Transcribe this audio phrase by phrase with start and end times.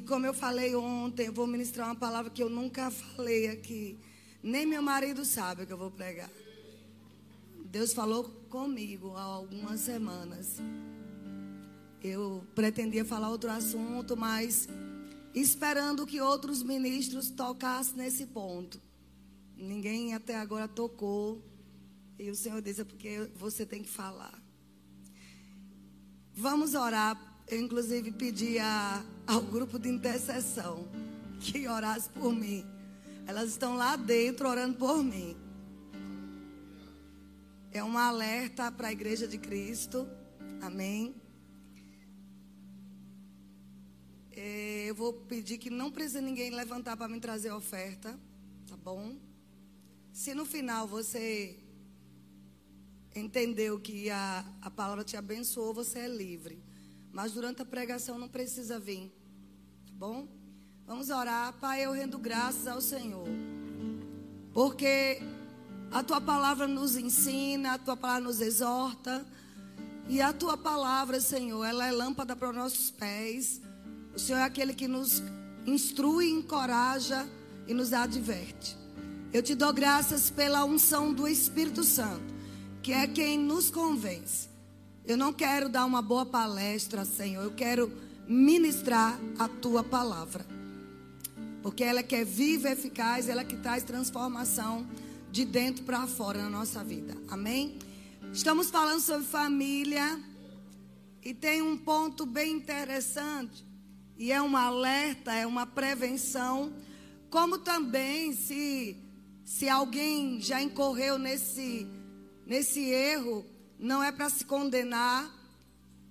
[0.00, 3.98] E como eu falei ontem, eu vou ministrar uma palavra que eu nunca falei aqui.
[4.42, 6.30] Nem meu marido sabe que eu vou pregar.
[7.66, 10.56] Deus falou comigo há algumas semanas.
[12.02, 14.66] Eu pretendia falar outro assunto, mas
[15.34, 18.80] esperando que outros ministros tocassem nesse ponto.
[19.54, 21.44] Ninguém até agora tocou.
[22.18, 24.42] E o Senhor disse: é porque você tem que falar.
[26.32, 27.29] Vamos orar.
[27.50, 30.86] Eu, inclusive, pedi a, ao grupo de intercessão
[31.40, 32.64] que orasse por mim.
[33.26, 35.36] Elas estão lá dentro orando por mim.
[37.72, 40.08] É um alerta para a igreja de Cristo.
[40.62, 41.12] Amém.
[44.30, 48.16] É, eu vou pedir que não precisa ninguém levantar para me trazer oferta.
[48.68, 49.18] Tá bom?
[50.12, 51.58] Se no final você
[53.12, 56.69] entendeu que a, a palavra te abençoou, você é livre.
[57.12, 59.12] Mas durante a pregação não precisa vir.
[59.86, 60.28] Tá bom?
[60.86, 61.52] Vamos orar.
[61.54, 63.26] Pai, eu rendo graças ao Senhor.
[64.52, 65.20] Porque
[65.90, 69.26] a tua palavra nos ensina, a tua palavra nos exorta.
[70.08, 73.60] E a tua palavra, Senhor, ela é lâmpada para os nossos pés.
[74.14, 75.22] O Senhor é aquele que nos
[75.66, 77.28] instrui, encoraja
[77.66, 78.76] e nos adverte.
[79.32, 82.34] Eu te dou graças pela unção do Espírito Santo,
[82.82, 84.49] que é quem nos convence.
[85.04, 87.42] Eu não quero dar uma boa palestra, Senhor.
[87.42, 87.92] Eu quero
[88.26, 90.46] ministrar a tua palavra.
[91.62, 94.86] Porque ela é que é viva, eficaz, ela é que traz transformação
[95.30, 97.16] de dentro para fora na nossa vida.
[97.28, 97.78] Amém?
[98.32, 100.20] Estamos falando sobre família
[101.22, 103.64] e tem um ponto bem interessante
[104.16, 106.72] e é um alerta, é uma prevenção,
[107.28, 108.96] como também se
[109.44, 111.86] se alguém já incorreu nesse
[112.46, 113.44] nesse erro,
[113.80, 115.28] não é para se condenar,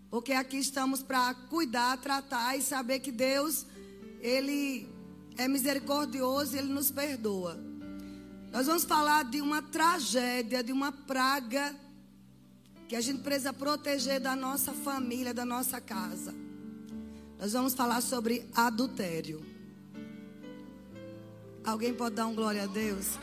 [0.09, 3.66] porque aqui estamos para cuidar, tratar e saber que Deus
[4.20, 4.89] ele
[5.38, 7.58] é misericordioso, e ele nos perdoa.
[8.52, 11.75] Nós vamos falar de uma tragédia, de uma praga
[12.88, 16.34] que a gente precisa proteger da nossa família, da nossa casa.
[17.40, 19.46] Nós vamos falar sobre adultério.
[21.63, 23.19] Alguém pode dar um glória a Deus?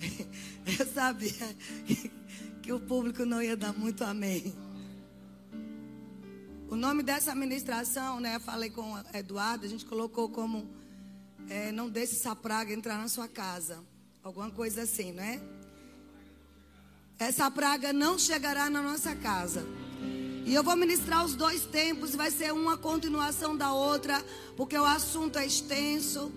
[0.78, 1.56] Eu sabia
[2.62, 4.54] que o público não ia dar muito amém.
[6.68, 8.38] O nome dessa administração, né?
[8.38, 10.68] Falei com o Eduardo, a gente colocou como
[11.48, 13.82] é, não deixe essa praga entrar na sua casa.
[14.22, 15.40] Alguma coisa assim, não é?
[17.18, 19.64] Essa praga não chegará na nossa casa.
[20.44, 24.22] E eu vou ministrar os dois tempos, vai ser uma continuação da outra,
[24.56, 26.30] porque o assunto é extenso.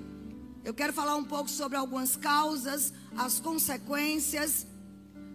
[0.64, 4.68] Eu quero falar um pouco sobre algumas causas, as consequências,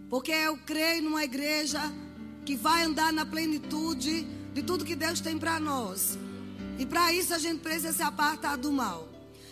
[0.09, 1.81] porque eu creio numa igreja
[2.45, 4.23] que vai andar na plenitude
[4.53, 6.17] de tudo que Deus tem para nós.
[6.79, 9.09] E para isso a gente precisa se apartar do mal.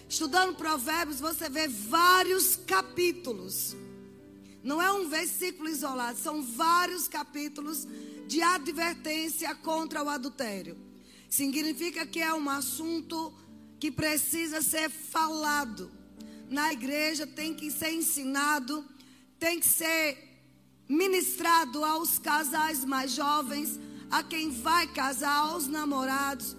[0.08, 3.75] Estudando Provérbios, você vê vários capítulos.
[4.63, 7.86] Não é um versículo isolado, são vários capítulos
[8.28, 10.78] de advertência contra o adultério.
[11.30, 13.34] Significa que é um assunto
[13.80, 15.91] que precisa ser falado.
[16.50, 18.86] Na igreja tem que ser ensinado,
[19.40, 20.18] tem que ser
[20.88, 26.56] ministrado aos casais mais jovens, a quem vai casar, aos namorados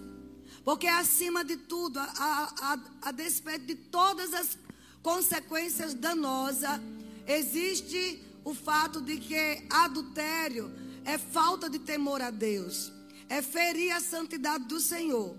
[0.67, 4.57] porque acima de tudo, a, a, a despeito de todas as
[5.01, 6.81] consequências danosas,
[7.25, 10.69] existe o fato de que adultério
[11.05, 12.91] é falta de temor a Deus,
[13.29, 15.37] é ferir a santidade do Senhor.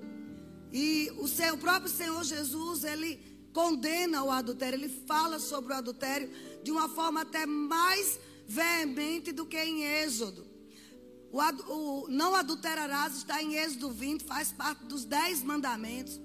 [0.73, 3.21] E o, seu, o próprio Senhor Jesus, ele
[3.53, 6.31] condena o adultério, ele fala sobre o adultério
[6.63, 10.47] de uma forma até mais veemente do que em Êxodo.
[11.31, 16.21] O, o, não adulterarás está em Êxodo 20, faz parte dos dez mandamentos.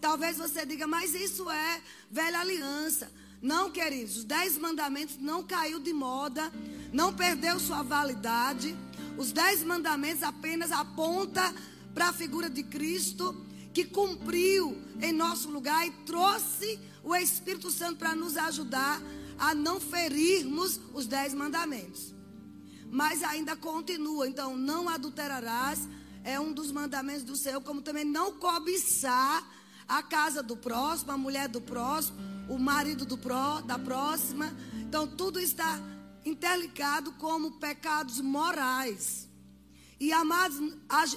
[0.00, 3.10] Talvez você diga, mas isso é velha aliança.
[3.40, 6.52] Não, queridos, os dez mandamentos não caiu de moda,
[6.92, 8.76] não perdeu sua validade.
[9.16, 11.54] Os dez mandamentos apenas aponta
[11.94, 13.47] para a figura de Cristo
[13.78, 19.00] que cumpriu em nosso lugar e trouxe o Espírito Santo para nos ajudar
[19.38, 22.12] a não ferirmos os dez mandamentos
[22.90, 24.26] mas ainda continua.
[24.26, 25.86] Então, não adulterarás
[26.24, 29.46] é um dos mandamentos do Senhor, como também não cobiçar
[29.86, 32.16] a casa do próximo, a mulher do próximo,
[32.48, 34.52] o marido do pró, da próxima.
[34.74, 35.78] Então, tudo está
[36.24, 39.27] interligado como pecados morais.
[40.00, 41.16] E amados, as,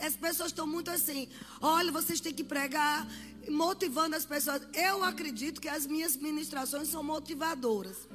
[0.00, 1.28] as pessoas estão muito assim.
[1.60, 3.06] Olha, vocês têm que pregar,
[3.48, 4.62] motivando as pessoas.
[4.72, 8.08] Eu acredito que as minhas ministrações são motivadoras.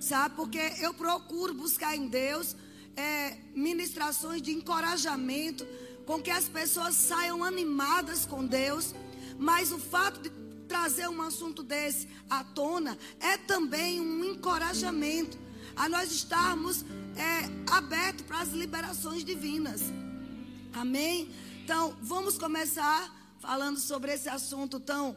[0.00, 0.36] Sabe?
[0.36, 2.56] Porque eu procuro buscar em Deus
[2.96, 5.66] é, ministrações de encorajamento,
[6.06, 8.94] com que as pessoas saiam animadas com Deus,
[9.38, 10.30] mas o fato de
[10.66, 15.38] trazer um assunto desse à tona é também um encorajamento
[15.78, 16.84] a nós estarmos
[17.16, 19.80] é, abertos para as liberações divinas.
[20.72, 21.30] Amém?
[21.64, 25.16] Então, vamos começar falando sobre esse assunto tão.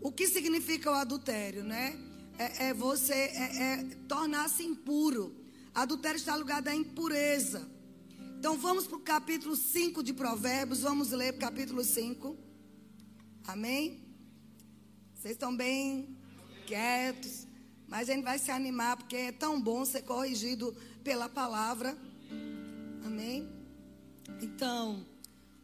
[0.00, 1.96] O que significa o adultério, né?
[2.36, 5.34] É, é você é, é tornar-se impuro.
[5.72, 7.68] Adultério está ligado à impureza.
[8.38, 10.80] Então vamos para o capítulo 5 de Provérbios.
[10.80, 12.36] Vamos ler o capítulo 5.
[13.46, 14.04] Amém?
[15.14, 16.16] Vocês estão bem
[16.66, 17.43] quietos.
[17.94, 21.96] Mas a gente vai se animar porque é tão bom ser corrigido pela palavra.
[23.04, 23.48] Amém?
[24.42, 25.06] Então,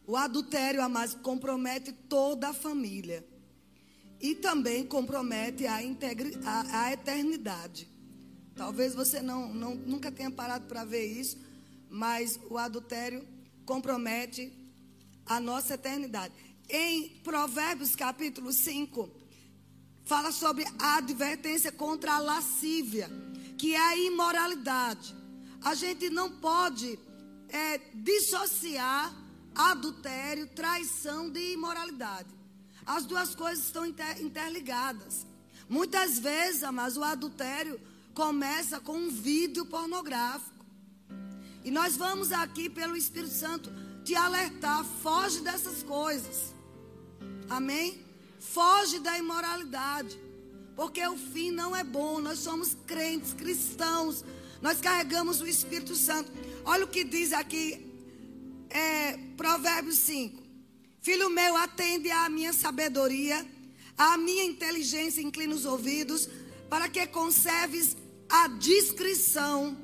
[0.07, 3.27] o adultério, amados, compromete toda a família.
[4.17, 7.85] E também compromete a, integri a, a eternidade.
[8.55, 11.37] Talvez você não, não nunca tenha parado para ver isso,
[11.89, 13.27] mas o adultério
[13.65, 14.53] compromete
[15.25, 16.33] a nossa eternidade.
[16.69, 19.20] Em Provérbios capítulo 5,
[20.05, 23.09] fala sobre a advertência contra a lascívia,
[23.57, 25.15] que é a imoralidade.
[25.63, 26.97] A gente não pode
[27.49, 29.13] é, dissociar
[29.53, 32.29] adultério, traição de imoralidade.
[32.85, 35.25] As duas coisas estão inter, interligadas.
[35.69, 37.79] Muitas vezes, mas o adultério
[38.13, 40.65] começa com um vídeo pornográfico.
[41.63, 43.71] E nós vamos aqui pelo Espírito Santo
[44.03, 46.53] te alertar, foge dessas coisas.
[47.49, 48.03] Amém?
[48.41, 50.19] Foge da imoralidade.
[50.75, 52.19] Porque o fim não é bom.
[52.19, 54.25] Nós somos crentes, cristãos.
[54.61, 56.31] Nós carregamos o Espírito Santo.
[56.65, 57.87] Olha o que diz aqui
[58.69, 60.41] é, Provérbios 5.
[61.01, 63.45] Filho meu, atende à minha sabedoria,
[63.97, 66.27] à minha inteligência, inclina os ouvidos,
[66.69, 67.95] para que conserves
[68.29, 69.77] a discrição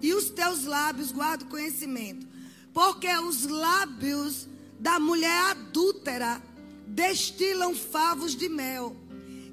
[0.00, 2.26] e os teus lábios guardem conhecimento.
[2.72, 4.48] Porque os lábios
[4.80, 6.42] da mulher adúltera
[6.86, 8.96] destilam favos de mel,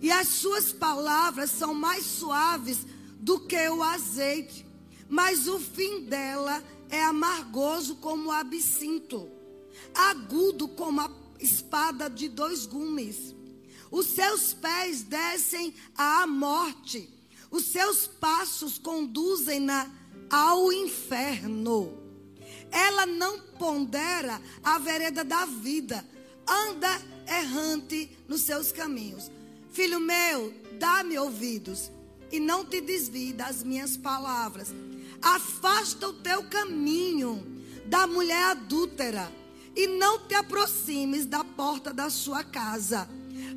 [0.01, 2.79] e as suas palavras são mais suaves
[3.19, 4.65] do que o azeite,
[5.07, 9.29] mas o fim dela é amargoso como o absinto,
[9.93, 13.35] agudo como a espada de dois gumes.
[13.91, 17.09] Os seus pés descem à morte,
[17.51, 19.91] os seus passos conduzem-na
[20.29, 21.99] ao inferno.
[22.71, 26.05] Ela não pondera a vereda da vida,
[26.47, 29.31] anda errante nos seus caminhos.
[29.71, 31.91] Filho meu, dá-me ouvidos
[32.31, 34.73] e não te desvie das minhas palavras.
[35.21, 37.45] Afasta o teu caminho
[37.85, 39.31] da mulher adúltera
[39.75, 43.07] e não te aproximes da porta da sua casa,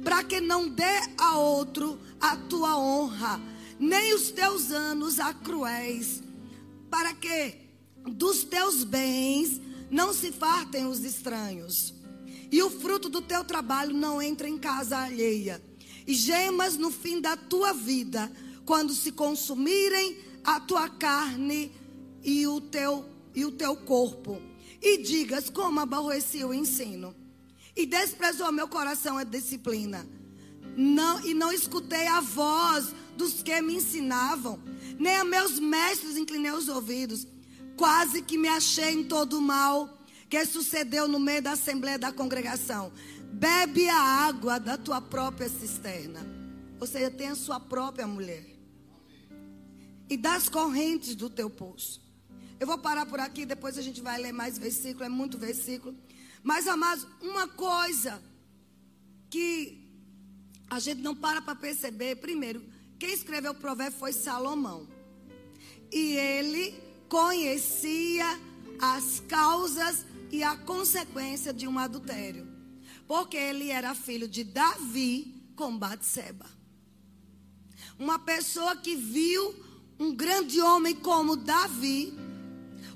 [0.05, 3.41] para que não dê a outro a tua honra,
[3.79, 6.23] nem os teus anos a cruéis,
[6.91, 7.57] para que
[8.07, 11.95] dos teus bens não se fartem os estranhos
[12.55, 15.61] e o fruto do teu trabalho não entra em casa alheia.
[16.07, 18.31] E gemas no fim da tua vida,
[18.65, 21.73] quando se consumirem a tua carne
[22.23, 23.05] e o teu,
[23.35, 24.41] e o teu corpo.
[24.81, 27.13] E digas como aborreci o ensino.
[27.75, 30.09] E desprezou meu coração a disciplina.
[30.77, 34.63] Não, e não escutei a voz dos que me ensinavam,
[34.97, 37.27] nem a meus mestres inclinei os ouvidos.
[37.77, 42.93] Quase que me achei em todo mal que sucedeu no meio da assembleia da congregação.
[43.33, 46.21] Bebe a água da tua própria cisterna.
[46.81, 48.47] Ou seja, tem a sua própria mulher.
[50.09, 52.03] E das correntes do teu poço.
[52.61, 55.97] Eu vou parar por aqui, depois a gente vai ler mais versículo, é muito versículo.
[56.43, 58.23] Mas, amados, uma coisa
[59.31, 59.85] que
[60.69, 62.63] a gente não para para perceber, primeiro,
[62.99, 64.89] quem escreveu o provérbio foi Salomão.
[65.93, 66.75] E ele
[67.09, 68.27] conhecia
[68.81, 72.45] as causas e a consequência de um adultério.
[73.07, 76.47] Porque ele era filho de Davi com Batseba.
[77.97, 79.55] Uma pessoa que viu
[79.97, 82.13] um grande homem como Davi,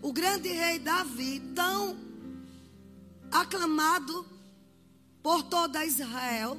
[0.02, 1.96] o grande rei Davi, tão
[3.30, 4.26] aclamado
[5.22, 6.58] por toda Israel,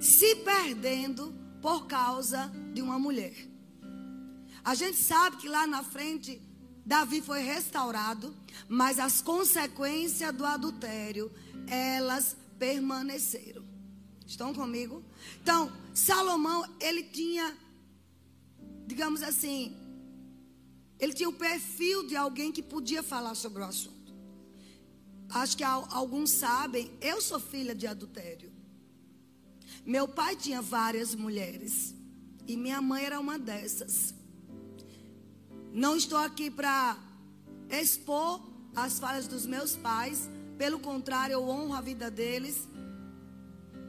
[0.00, 1.32] se perdendo
[1.62, 3.48] por causa de uma mulher.
[4.64, 6.42] A gente sabe que lá na frente
[6.84, 8.34] Davi foi restaurado,
[8.68, 11.32] mas as consequências do adultério,
[11.66, 13.64] elas permaneceram.
[14.26, 15.02] Estão comigo?
[15.42, 17.56] Então, Salomão, ele tinha,
[18.86, 19.76] digamos assim,
[20.98, 24.14] ele tinha o perfil de alguém que podia falar sobre o assunto.
[25.28, 28.52] Acho que alguns sabem, eu sou filha de adultério.
[29.84, 31.94] Meu pai tinha várias mulheres
[32.46, 34.14] e minha mãe era uma dessas.
[35.74, 36.96] Não estou aqui para
[37.68, 38.40] expor
[38.76, 42.68] as falhas dos meus pais, Pelo contrário, eu honro a vida deles.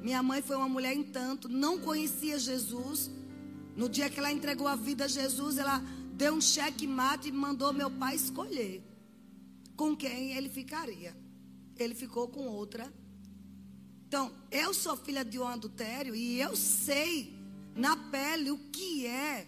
[0.01, 3.11] Minha mãe foi uma mulher, entanto, não conhecia Jesus.
[3.75, 5.77] No dia que ela entregou a vida a Jesus, ela
[6.13, 8.83] deu um cheque mate e mandou meu pai escolher
[9.75, 11.15] com quem ele ficaria.
[11.77, 12.91] Ele ficou com outra.
[14.07, 17.37] Então, eu sou filha de um adultério e eu sei
[17.75, 19.47] na pele o que é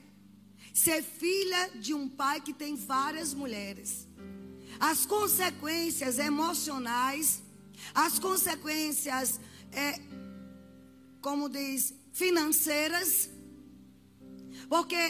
[0.78, 4.08] ser filha de um pai que tem várias mulheres.
[4.80, 7.42] As consequências emocionais,
[7.96, 9.40] as consequências,
[9.72, 10.00] é,
[11.20, 13.28] como diz, financeiras,
[14.70, 15.02] porque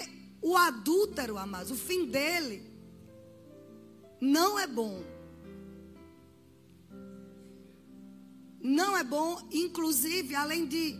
[0.42, 2.64] o adúltero, amados, o fim dele
[4.22, 5.04] não é bom.
[8.62, 10.96] Não é bom, inclusive, além de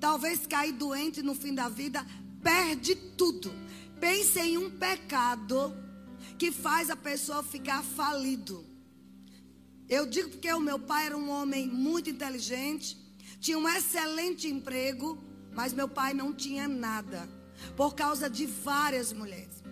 [0.00, 2.04] talvez cair doente no fim da vida,
[2.42, 3.59] perde tudo.
[4.00, 5.76] Pense em um pecado
[6.38, 8.64] que faz a pessoa ficar falido.
[9.88, 12.96] Eu digo porque o meu pai era um homem muito inteligente,
[13.40, 17.28] tinha um excelente emprego, mas meu pai não tinha nada
[17.76, 19.62] por causa de várias mulheres.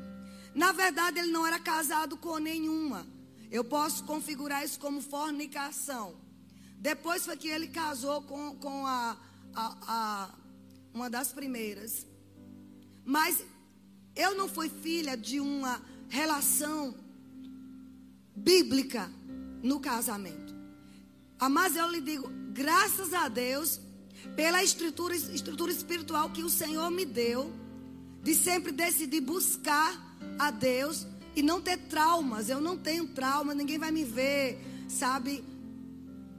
[0.55, 3.07] Na verdade, ele não era casado com nenhuma.
[3.51, 6.17] Eu posso configurar isso como fornicação.
[6.77, 9.17] Depois foi que ele casou com, com a,
[9.55, 10.35] a, a
[10.93, 12.07] uma das primeiras.
[13.05, 13.43] Mas
[14.19, 16.95] eu não fui filha de uma relação
[18.35, 19.09] bíblica
[19.63, 20.55] no casamento.
[21.51, 23.81] Mas eu lhe digo, graças a Deus,
[24.35, 27.53] pela estrutura, estrutura espiritual que o Senhor me deu
[28.21, 31.07] de sempre decidir buscar a Deus
[31.37, 32.49] e não ter traumas.
[32.49, 34.59] Eu não tenho trauma, ninguém vai me ver,
[34.89, 35.45] sabe?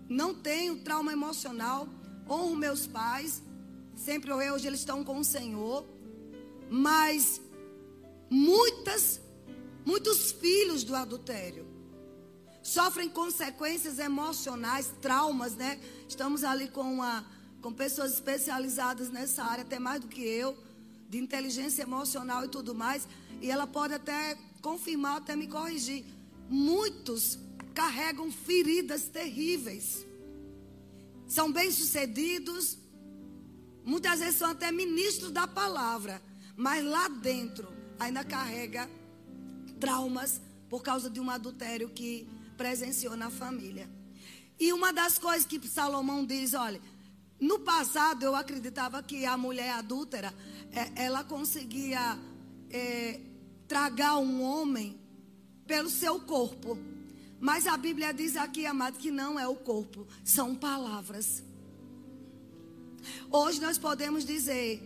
[0.10, 1.88] Não tenho trauma emocional.
[2.30, 3.42] Honro meus pais.
[3.96, 5.86] Sempre hoje eles estão com o Senhor.
[6.70, 7.42] Mas
[8.30, 9.20] muitas,
[9.86, 11.68] muitos filhos do adultério
[12.62, 15.80] sofrem consequências emocionais, traumas, né?
[16.08, 17.26] Estamos ali com uma
[17.62, 20.58] com pessoas especializadas nessa área, até mais do que eu
[21.10, 23.08] de inteligência emocional e tudo mais,
[23.42, 26.06] e ela pode até confirmar, até me corrigir.
[26.48, 27.40] Muitos
[27.74, 30.06] carregam feridas terríveis.
[31.28, 32.78] São bem-sucedidos,
[33.84, 36.22] muitas vezes são até ministros da palavra,
[36.56, 38.90] mas lá dentro ainda carrega
[39.80, 42.28] traumas por causa de um adultério que
[42.58, 43.90] presenciou na família.
[44.60, 46.82] E uma das coisas que Salomão diz, olha,
[47.40, 50.34] no passado eu acreditava que a mulher adúltera
[50.72, 52.20] é, ela conseguia
[52.70, 53.22] é,
[53.68, 55.00] tragar um homem
[55.66, 56.78] pelo seu corpo.
[57.40, 61.42] Mas a Bíblia diz aqui, amado, que não é o corpo, são palavras.
[63.32, 64.84] Hoje nós podemos dizer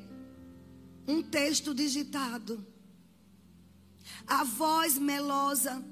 [1.08, 2.64] um texto digitado,
[4.28, 5.84] a voz melosa.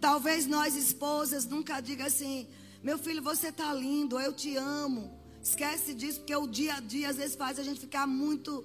[0.00, 2.48] Talvez nós esposas nunca diga assim:
[2.82, 5.18] meu filho, você está lindo, eu te amo.
[5.42, 8.64] Esquece disso, porque o dia a dia às vezes faz a gente ficar muito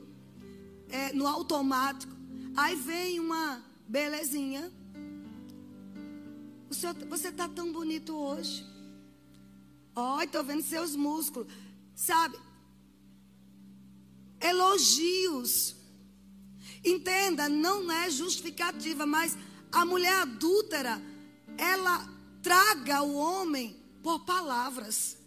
[0.89, 2.13] é, no automático.
[2.55, 4.71] Aí vem uma belezinha.
[6.69, 8.65] O senhor, você está tão bonito hoje.
[9.95, 11.51] Ó, estou vendo seus músculos.
[11.95, 12.37] Sabe?
[14.39, 15.74] Elogios.
[16.85, 19.37] Entenda, não é justificativa, mas
[19.71, 21.01] a mulher adúltera,
[21.57, 22.07] ela
[22.41, 25.17] traga o homem por palavras.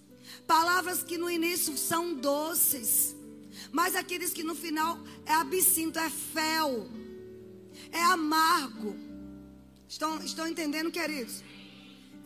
[0.46, 3.18] Palavras que no início são doces
[3.72, 6.88] mas diz que no final é absinto, é fel,
[7.90, 8.96] é amargo.
[9.88, 11.42] Estão, estão entendendo, queridos?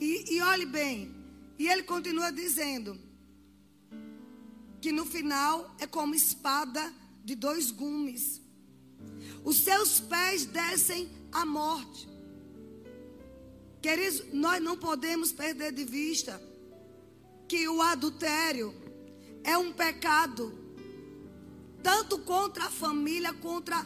[0.01, 1.15] E, e olhe bem,
[1.59, 2.99] e ele continua dizendo
[4.81, 6.93] que no final é como espada
[7.25, 8.41] de dois gumes.
[9.45, 12.09] Os seus pés descem à morte.
[13.81, 16.41] Queridos, nós não podemos perder de vista
[17.49, 18.73] que o adultério
[19.43, 20.63] é um pecado
[21.83, 23.85] tanto contra a família, contra,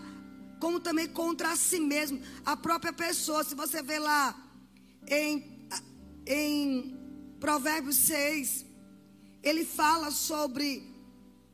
[0.61, 3.43] como também contra si mesmo, a própria pessoa.
[3.43, 4.39] Se você vê lá
[5.09, 5.67] em,
[6.27, 6.95] em
[7.41, 8.67] Provérbios 6,
[9.43, 10.95] ele fala sobre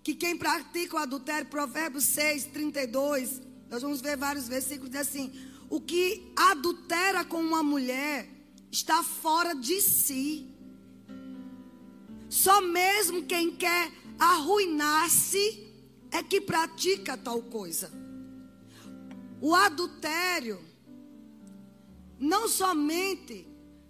[0.03, 3.41] que quem pratica o adultério, Provérbios 6, 32,
[3.73, 5.33] nós vamos ver vários versículos, assim:
[5.71, 8.29] o que adultera com uma mulher
[8.71, 10.55] está fora de si.
[12.29, 15.67] Só mesmo quem quer arruinar-se
[16.11, 17.91] é que pratica tal coisa.
[19.41, 20.63] O adultério
[22.19, 23.47] não somente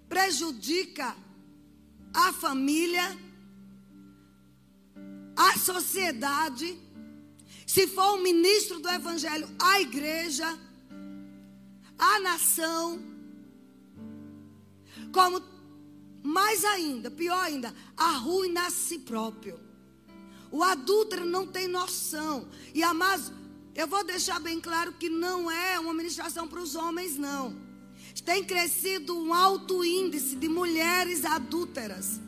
[0.09, 1.17] prejudica
[2.15, 3.19] a família,
[5.37, 6.79] a sociedade,
[7.73, 10.47] se for um ministro do evangelho, a igreja,
[11.99, 13.03] a nação,
[15.11, 15.43] como
[16.23, 19.59] mais ainda, pior ainda, arruina a si próprio.
[20.51, 22.47] O adúltero não tem noção.
[22.75, 23.33] E amados,
[23.75, 27.57] eu vou deixar bem claro que não é uma ministração para os homens, não.
[28.23, 32.21] Tem crescido um alto índice de mulheres adúlteras.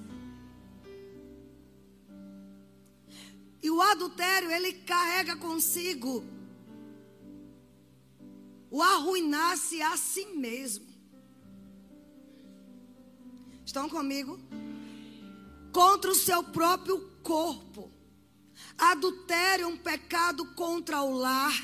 [3.64, 6.22] E o adultério, ele carrega consigo
[8.70, 10.84] o arruinar-se a si mesmo.
[13.64, 14.38] Estão comigo?
[15.72, 17.90] Contra o seu próprio corpo.
[18.76, 21.58] Adultério é um pecado contra o lar,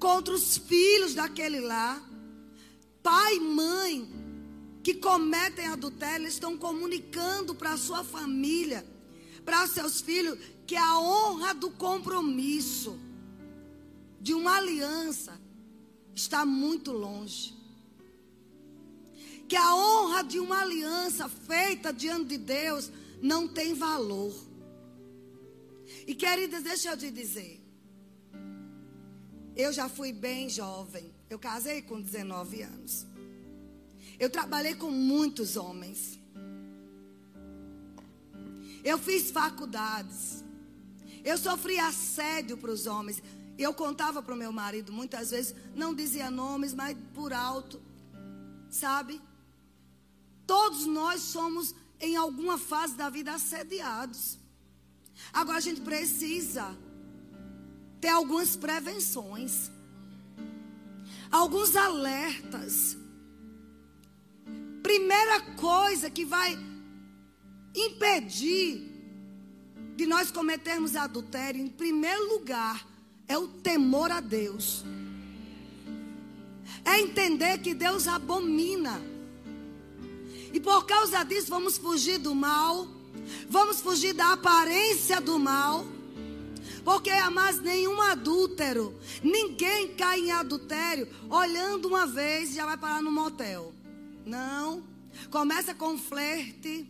[0.00, 2.02] contra os filhos daquele lar.
[3.04, 4.10] Pai e mãe
[4.82, 8.84] que cometem adultério estão comunicando para a sua família,
[9.48, 13.00] para seus filhos, que a honra do compromisso,
[14.20, 15.40] de uma aliança,
[16.14, 17.56] está muito longe.
[19.48, 22.90] Que a honra de uma aliança feita diante de Deus
[23.22, 24.34] não tem valor.
[26.06, 27.58] E queridas, deixa eu te dizer.
[29.56, 31.10] Eu já fui bem jovem.
[31.30, 33.06] Eu casei com 19 anos.
[34.18, 36.17] Eu trabalhei com muitos homens.
[38.90, 40.42] Eu fiz faculdades.
[41.22, 43.22] Eu sofri assédio para os homens.
[43.58, 47.82] Eu contava para o meu marido muitas vezes, não dizia nomes, mas por alto.
[48.70, 49.20] Sabe?
[50.46, 54.38] Todos nós somos em alguma fase da vida assediados.
[55.34, 56.74] Agora a gente precisa
[58.00, 59.70] ter algumas prevenções,
[61.30, 62.96] alguns alertas.
[64.82, 66.67] Primeira coisa que vai
[67.80, 68.86] impedir
[69.96, 72.86] de nós cometermos adultério, em primeiro lugar,
[73.26, 74.84] é o temor a Deus.
[76.84, 79.00] É entender que Deus abomina.
[80.52, 82.98] E por causa disso, vamos fugir do mal
[83.48, 85.86] Vamos fugir da aparência do mal.
[86.84, 93.02] Porque, mas nenhum adúltero, ninguém cai em adultério olhando uma vez e já vai parar
[93.02, 93.74] no motel.
[94.24, 94.82] Não.
[95.30, 96.86] Começa com flerte.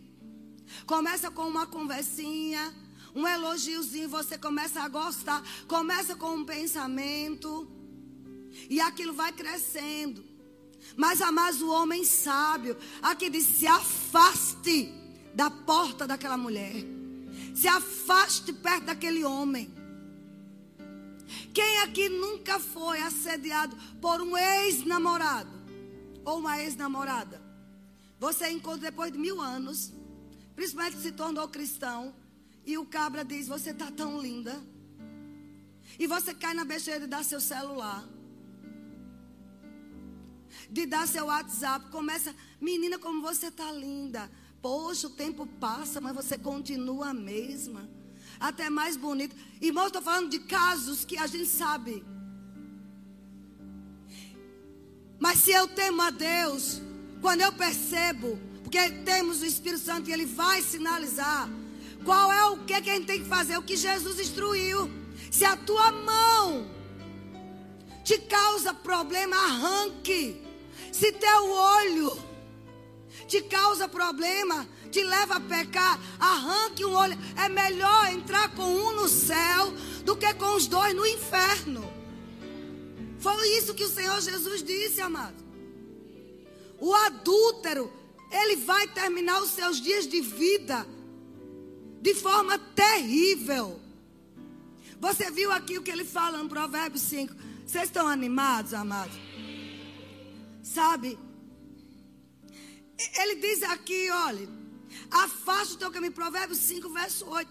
[0.85, 2.73] Começa com uma conversinha.
[3.15, 5.43] Um elogiozinho, você começa a gostar.
[5.67, 7.69] Começa com um pensamento.
[8.69, 10.23] E aquilo vai crescendo.
[10.95, 14.93] Mas, amados, o homem sábio, aqui diz: se afaste
[15.33, 16.83] da porta daquela mulher.
[17.55, 19.73] Se afaste perto daquele homem.
[21.53, 25.49] Quem aqui nunca foi assediado por um ex-namorado
[26.25, 27.41] ou uma ex-namorada?
[28.19, 29.91] Você encontra depois de mil anos,
[30.59, 32.13] principalmente se tornou cristão,
[32.65, 34.61] e o cabra diz: Você está tão linda.
[35.97, 38.05] E você cai na besteira de dar seu celular,
[40.69, 41.89] de dar seu WhatsApp.
[41.89, 44.29] Começa, menina, como você está linda.
[44.61, 47.89] Poxa, o tempo passa, mas você continua a mesma.
[48.37, 49.33] Até mais bonito.
[49.61, 52.03] Irmão, estou falando de casos que a gente sabe.
[55.17, 56.81] Mas se eu temo a Deus,
[57.21, 61.49] quando eu percebo, porque temos o Espírito Santo e ele vai sinalizar,
[62.05, 63.57] qual é o que, que a gente tem que fazer?
[63.57, 64.87] O que Jesus instruiu.
[65.31, 66.69] Se a tua mão
[68.03, 70.39] te causa problema, arranque.
[70.91, 72.15] Se teu olho
[73.27, 77.17] te causa problema, te leva a pecar, arranque um olho.
[77.43, 79.73] É melhor entrar com um no céu
[80.05, 81.91] do que com os dois no inferno.
[83.17, 85.43] Foi isso que o Senhor Jesus disse, amado.
[86.79, 87.98] O adúltero,
[88.31, 90.87] ele vai terminar os seus dias de vida
[92.01, 93.79] de forma terrível.
[94.99, 97.33] Você viu aqui o que ele fala no Provérbios 5.
[97.65, 99.15] Vocês estão animados, amados?
[100.61, 101.17] Sabe?
[103.17, 104.49] Ele diz aqui, olha,
[105.09, 107.49] afaste o teu caminho, Provérbios 5, verso 8,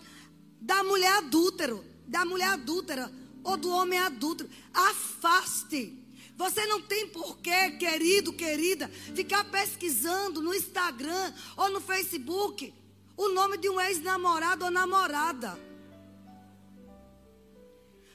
[0.61, 3.11] da mulher adúltero, da mulher adúltera,
[3.43, 5.98] ou do homem adúltero, afaste.
[6.39, 12.73] Você não tem porquê, querido, querida, ficar pesquisando no Instagram ou no Facebook
[13.17, 15.59] o nome de um ex-namorado ou namorada.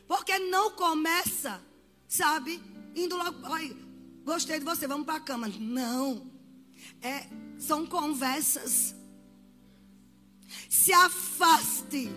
[0.08, 1.62] Porque não começa,
[2.08, 2.64] sabe,
[2.96, 3.40] indo logo,
[4.24, 5.50] gostei de você, vamos para a cama.
[5.60, 6.32] Não
[7.02, 8.96] é, são conversas.
[10.70, 12.10] Se afaste.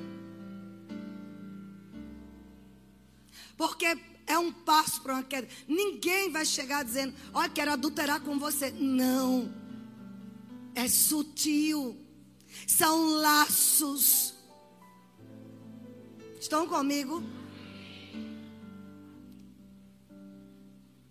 [3.56, 5.48] Porque é um passo para uma queda.
[5.68, 8.70] Ninguém vai chegar dizendo: Olha, quero adulterar com você.
[8.70, 9.52] Não.
[10.74, 11.96] É sutil.
[12.66, 14.34] São laços.
[16.40, 17.22] Estão comigo?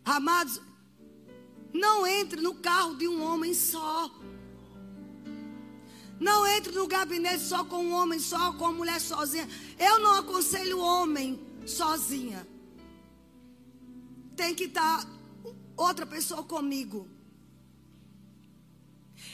[0.04, 0.62] Amados,
[1.74, 4.12] não entre no carro de um homem só.
[6.20, 9.50] Não entre no gabinete só com um homem, só com uma mulher sozinha.
[9.78, 12.48] Eu não aconselho homem sozinha.
[14.36, 15.06] Tem que estar
[15.76, 17.08] outra pessoa comigo.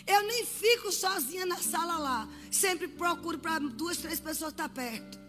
[0.05, 2.29] Eu nem fico sozinha na sala lá.
[2.49, 5.19] Sempre procuro para duas, três pessoas estar perto.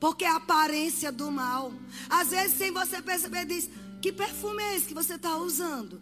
[0.00, 1.72] Porque é a aparência do mal.
[2.08, 3.68] Às vezes, sem você perceber, diz:
[4.00, 6.00] Que perfume é esse que você está usando?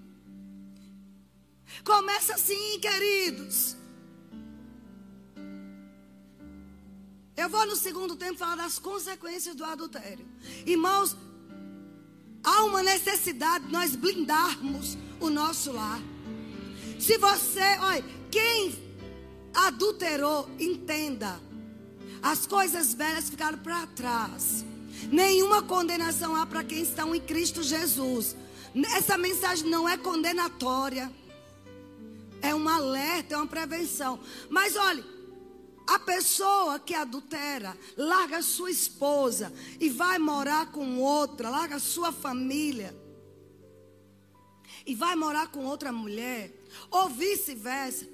[1.84, 3.76] Começa assim, queridos.
[7.36, 10.26] Eu vou no segundo tempo falar das consequências do adultério.
[10.66, 11.16] Irmãos,
[12.42, 16.00] há uma necessidade de nós blindarmos o nosso lar.
[16.98, 18.74] Se você, olha, quem
[19.54, 21.40] adulterou, entenda.
[22.22, 24.64] As coisas velhas ficaram para trás.
[25.10, 28.36] Nenhuma condenação há para quem estão em Cristo Jesus.
[28.94, 31.10] Essa mensagem não é condenatória.
[32.40, 34.18] É um alerta, é uma prevenção.
[34.48, 35.04] Mas olhe,
[35.86, 42.94] a pessoa que adultera, larga sua esposa e vai morar com outra, larga sua família
[44.86, 46.52] e vai morar com outra mulher,
[46.90, 48.06] ou vice-versa,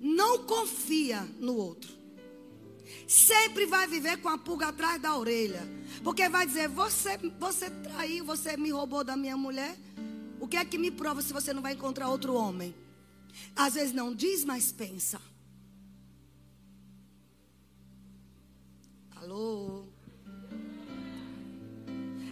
[0.00, 1.96] não confia no outro.
[3.06, 5.62] Sempre vai viver com a pulga atrás da orelha.
[6.02, 9.76] Porque vai dizer: você, você traiu, você me roubou da minha mulher.
[10.40, 12.74] O que é que me prova se você não vai encontrar outro homem?
[13.54, 15.20] Às vezes não diz, mas pensa.
[19.30, 19.84] Alô?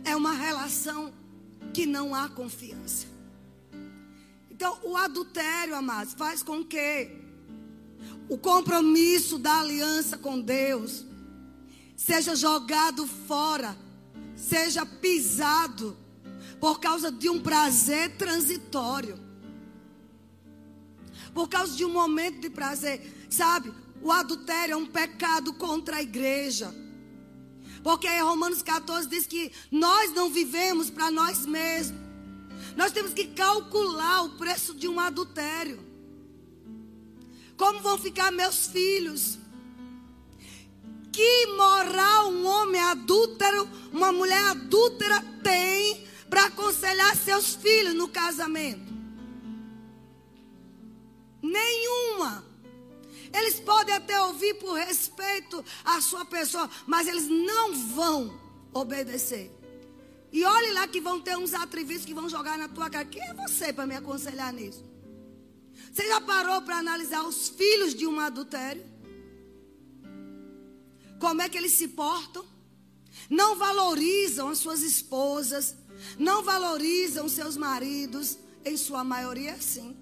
[0.02, 1.12] É uma relação
[1.74, 3.06] que não há confiança.
[4.50, 7.10] Então, o adultério, amados, faz com que
[8.30, 11.04] o compromisso da aliança com Deus
[11.94, 13.76] seja jogado fora,
[14.34, 15.94] seja pisado
[16.58, 19.20] por causa de um prazer transitório.
[21.34, 23.70] Por causa de um momento de prazer, sabe?
[24.00, 26.85] O adultério é um pecado contra a igreja.
[27.86, 32.00] Porque Romanos 14 diz que nós não vivemos para nós mesmos.
[32.76, 35.78] Nós temos que calcular o preço de um adultério.
[37.56, 39.38] Como vão ficar meus filhos?
[41.12, 48.92] Que moral um homem adúltero, uma mulher adúltera tem para aconselhar seus filhos no casamento?
[51.40, 52.44] Nenhuma.
[53.32, 58.38] Eles podem até ouvir por respeito à sua pessoa, mas eles não vão
[58.72, 59.50] obedecer.
[60.32, 63.04] E olhe lá que vão ter uns atrevidos que vão jogar na tua cara.
[63.04, 64.84] Quem é você para me aconselhar nisso?
[65.92, 68.84] Você já parou para analisar os filhos de um adultério?
[71.18, 72.44] Como é que eles se portam?
[73.30, 75.74] Não valorizam as suas esposas,
[76.18, 79.96] não valorizam seus maridos, em sua maioria sim.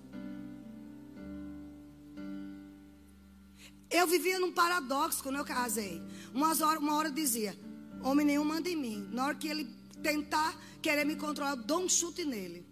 [3.94, 6.02] Eu vivia num paradoxo quando eu casei.
[6.34, 7.56] Uma hora eu dizia:
[8.02, 9.08] Homem nenhum manda em mim.
[9.12, 9.64] Na hora que ele
[10.02, 10.52] tentar
[10.82, 12.66] querer me controlar, eu dou um chute nele.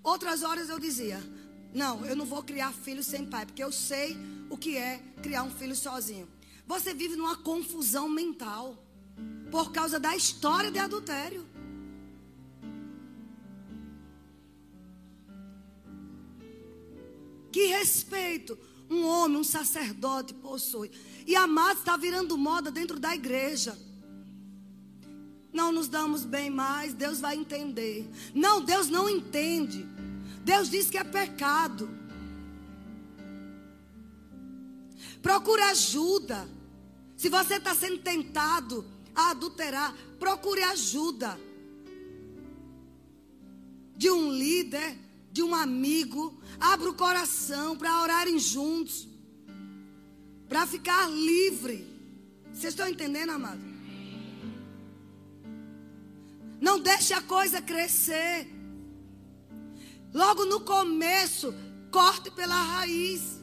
[0.00, 1.20] Outras horas eu dizia:
[1.74, 4.16] Não, eu não vou criar filho sem pai, porque eu sei
[4.48, 6.28] o que é criar um filho sozinho.
[6.68, 8.80] Você vive numa confusão mental
[9.50, 11.44] por causa da história de adultério.
[17.50, 18.56] Que respeito
[18.90, 20.90] um homem, um sacerdote possui.
[21.26, 23.78] E amado está virando moda dentro da igreja.
[25.52, 28.10] Não nos damos bem mais, Deus vai entender.
[28.34, 29.86] Não, Deus não entende.
[30.44, 31.88] Deus diz que é pecado.
[35.22, 36.48] Procure ajuda.
[37.16, 41.38] Se você está sendo tentado a adulterar, procure ajuda
[43.96, 44.96] de um líder,
[45.32, 49.08] de um amigo, Abra o coração para orarem juntos.
[50.46, 51.86] Para ficar livre.
[52.52, 53.62] Vocês estão entendendo, amado?
[56.60, 58.46] Não deixe a coisa crescer.
[60.12, 61.54] Logo no começo,
[61.90, 63.40] corte pela raiz.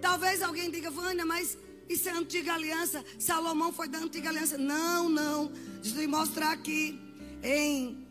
[0.00, 1.58] Talvez alguém diga, Vânia, mas
[1.90, 3.04] isso é antiga aliança.
[3.18, 4.56] Salomão foi da antiga aliança.
[4.56, 5.52] Não, não.
[5.82, 6.98] Deixa eu mostrar aqui
[7.42, 8.05] em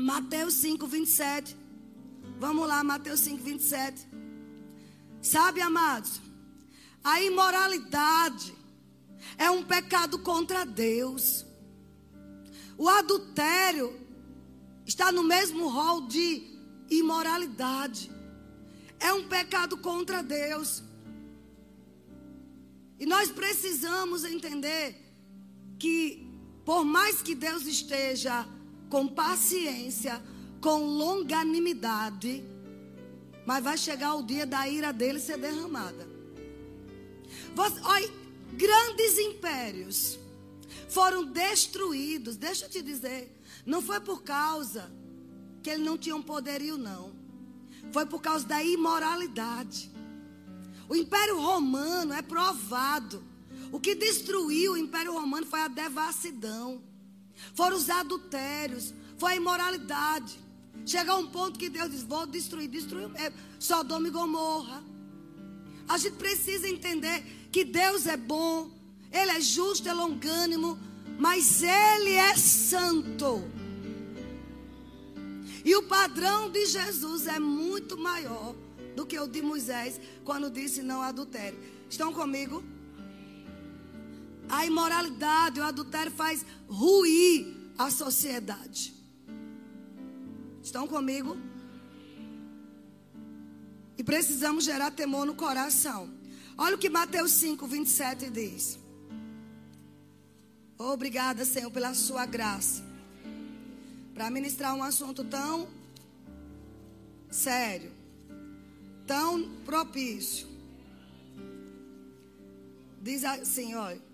[0.00, 1.56] Mateus 5, 27.
[2.38, 4.06] Vamos lá, Mateus 5, 27.
[5.22, 6.20] Sabe, amados,
[7.04, 8.54] a imoralidade
[9.36, 11.44] é um pecado contra Deus.
[12.78, 13.94] O adultério
[14.86, 16.50] está no mesmo rol de
[16.88, 18.10] imoralidade.
[18.98, 20.82] É um pecado contra Deus.
[22.98, 24.96] E nós precisamos entender
[25.78, 26.26] que,
[26.64, 28.46] por mais que Deus esteja
[28.90, 30.20] com paciência,
[30.60, 32.44] com longanimidade,
[33.46, 36.06] mas vai chegar o dia da ira dele ser derramada.
[37.54, 38.10] Você, olha,
[38.52, 40.18] grandes impérios
[40.88, 42.36] foram destruídos.
[42.36, 44.92] Deixa eu te dizer, não foi por causa
[45.62, 47.12] que ele não tinha um poderio, não.
[47.92, 49.90] Foi por causa da imoralidade.
[50.88, 53.22] O Império Romano é provado.
[53.72, 56.82] O que destruiu o Império Romano foi a devassidão.
[57.54, 58.94] Foram os adultérios.
[59.18, 60.38] Foi a imoralidade.
[60.86, 63.36] Chega um ponto que Deus diz: Vou destruir, destruiu mesmo.
[63.58, 64.82] Sodoma e Gomorra.
[65.88, 68.70] A gente precisa entender que Deus é bom,
[69.10, 70.78] Ele é justo, é longânimo,
[71.18, 73.42] mas Ele é santo.
[75.64, 78.54] E o padrão de Jesus é muito maior
[78.96, 81.58] do que o de Moisés quando disse não adultério.
[81.88, 82.62] Estão comigo?
[84.50, 88.92] A imoralidade, o adultério faz ruir a sociedade.
[90.62, 91.36] Estão comigo?
[93.96, 96.10] E precisamos gerar temor no coração.
[96.58, 98.78] Olha o que Mateus 5, 27 diz.
[100.76, 102.82] Obrigada, Senhor, pela sua graça.
[104.14, 105.68] Para ministrar um assunto tão
[107.30, 107.92] sério,
[109.06, 110.48] tão propício.
[113.00, 114.09] Diz assim, olha.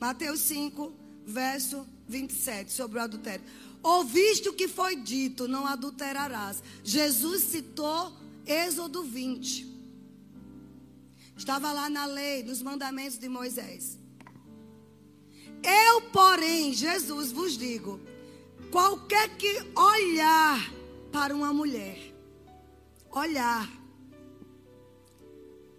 [0.00, 0.94] Mateus 5,
[1.26, 3.44] verso 27, sobre o adultério.
[3.82, 6.62] Ouviste o que foi dito, não adulterarás.
[6.82, 8.12] Jesus citou
[8.46, 9.68] Êxodo 20.
[11.36, 13.98] Estava lá na lei, nos mandamentos de Moisés.
[15.62, 18.00] Eu, porém, Jesus vos digo:
[18.70, 20.72] qualquer que olhar
[21.12, 22.14] para uma mulher,
[23.10, 23.70] olhar,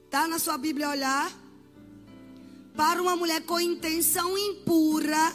[0.05, 1.40] está na sua Bíblia olhar?
[2.75, 5.33] Para uma mulher com intenção impura,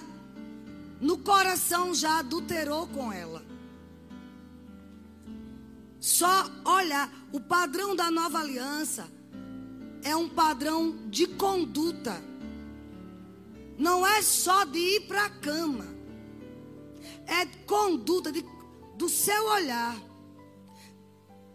[1.01, 3.45] no coração já adulterou com ela.
[6.01, 9.11] Só olha, o padrão da nova aliança
[10.03, 12.23] é um padrão de conduta.
[13.77, 15.87] Não é só de ir para a cama.
[17.27, 18.45] É conduta de,
[18.97, 20.01] do seu olhar.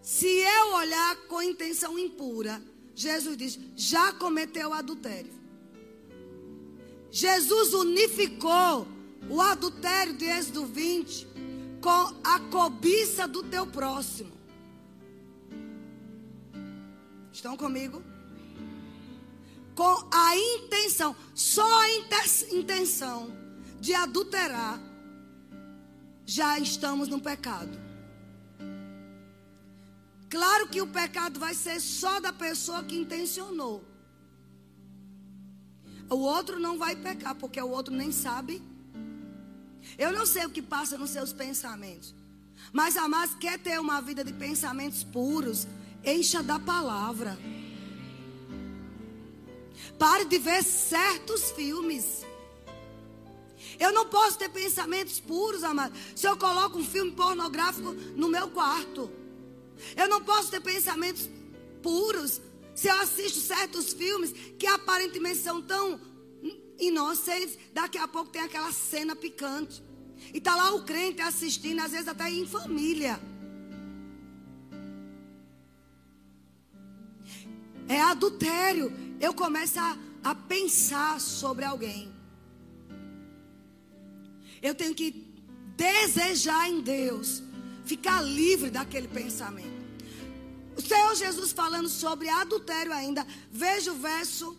[0.01, 2.61] Se eu olhar com intenção impura,
[2.93, 5.40] Jesus diz: já cometeu adultério.
[7.11, 8.87] Jesus unificou
[9.29, 11.27] o adultério de Êxodo 20
[11.81, 14.31] com a cobiça do teu próximo.
[17.33, 18.01] Estão comigo?
[19.75, 21.89] Com a intenção, só a
[22.51, 23.31] intenção
[23.79, 24.79] de adulterar,
[26.25, 27.77] já estamos no pecado.
[30.29, 33.90] Claro que o pecado vai ser só da pessoa que intencionou.
[36.11, 38.61] O outro não vai pecar, porque o outro nem sabe
[39.97, 42.13] eu não sei o que passa nos seus pensamentos.
[42.71, 45.67] Mas amados, quer ter uma vida de pensamentos puros?
[46.03, 47.37] Encha da palavra.
[49.97, 52.25] Pare de ver certos filmes.
[53.79, 55.93] Eu não posso ter pensamentos puros, amado.
[56.15, 59.11] Se eu coloco um filme pornográfico no meu quarto.
[59.95, 61.27] Eu não posso ter pensamentos
[61.81, 62.39] puros
[62.75, 65.99] se eu assisto certos filmes que aparentemente são tão
[66.79, 69.83] inocentes, daqui a pouco tem aquela cena picante.
[70.33, 73.19] E está lá o crente assistindo, às vezes até em família.
[77.87, 78.91] É adultério.
[79.19, 82.11] Eu começo a, a pensar sobre alguém.
[84.61, 85.11] Eu tenho que
[85.75, 87.41] desejar em Deus,
[87.83, 89.80] ficar livre daquele pensamento.
[90.75, 94.57] O Senhor Jesus falando sobre adultério ainda, veja o verso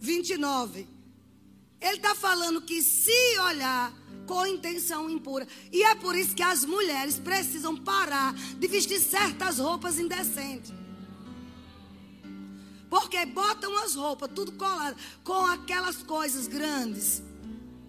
[0.00, 0.88] 29.
[1.80, 3.92] Ele está falando que se olhar
[4.26, 5.46] com intenção impura.
[5.72, 10.72] E é por isso que as mulheres precisam parar de vestir certas roupas indecentes.
[12.88, 17.22] Porque botam as roupas tudo colado com aquelas coisas grandes.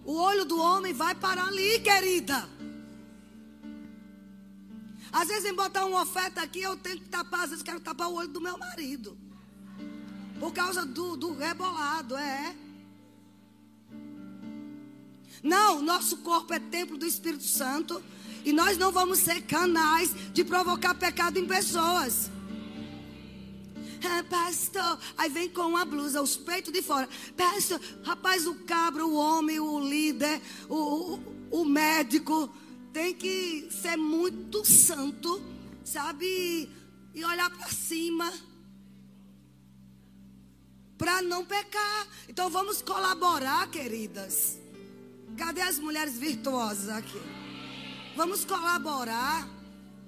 [0.06, 2.48] O olho do homem vai parar ali, querida.
[5.12, 7.44] Às vezes, em botar uma oferta aqui, eu tenho que tapar.
[7.44, 9.18] Às vezes, quero tapar o olho do meu marido.
[10.40, 12.56] Por causa do, do rebolado, é.
[15.44, 18.02] Não, nosso corpo é templo do Espírito Santo.
[18.46, 22.32] E nós não vamos ser canais de provocar pecado em pessoas.
[24.04, 27.08] Ah, pastor, aí vem com uma blusa, os peitos de fora.
[27.38, 32.50] Pastor, rapaz, o cabra, o homem, o líder, o, o, o médico,
[32.94, 35.42] tem que ser muito santo,
[35.84, 36.70] sabe?
[37.14, 38.32] E olhar para cima
[40.98, 42.08] para não pecar.
[42.30, 44.60] Então vamos colaborar, queridas.
[45.38, 47.20] Cadê as mulheres virtuosas aqui?
[48.16, 49.50] Vamos colaborar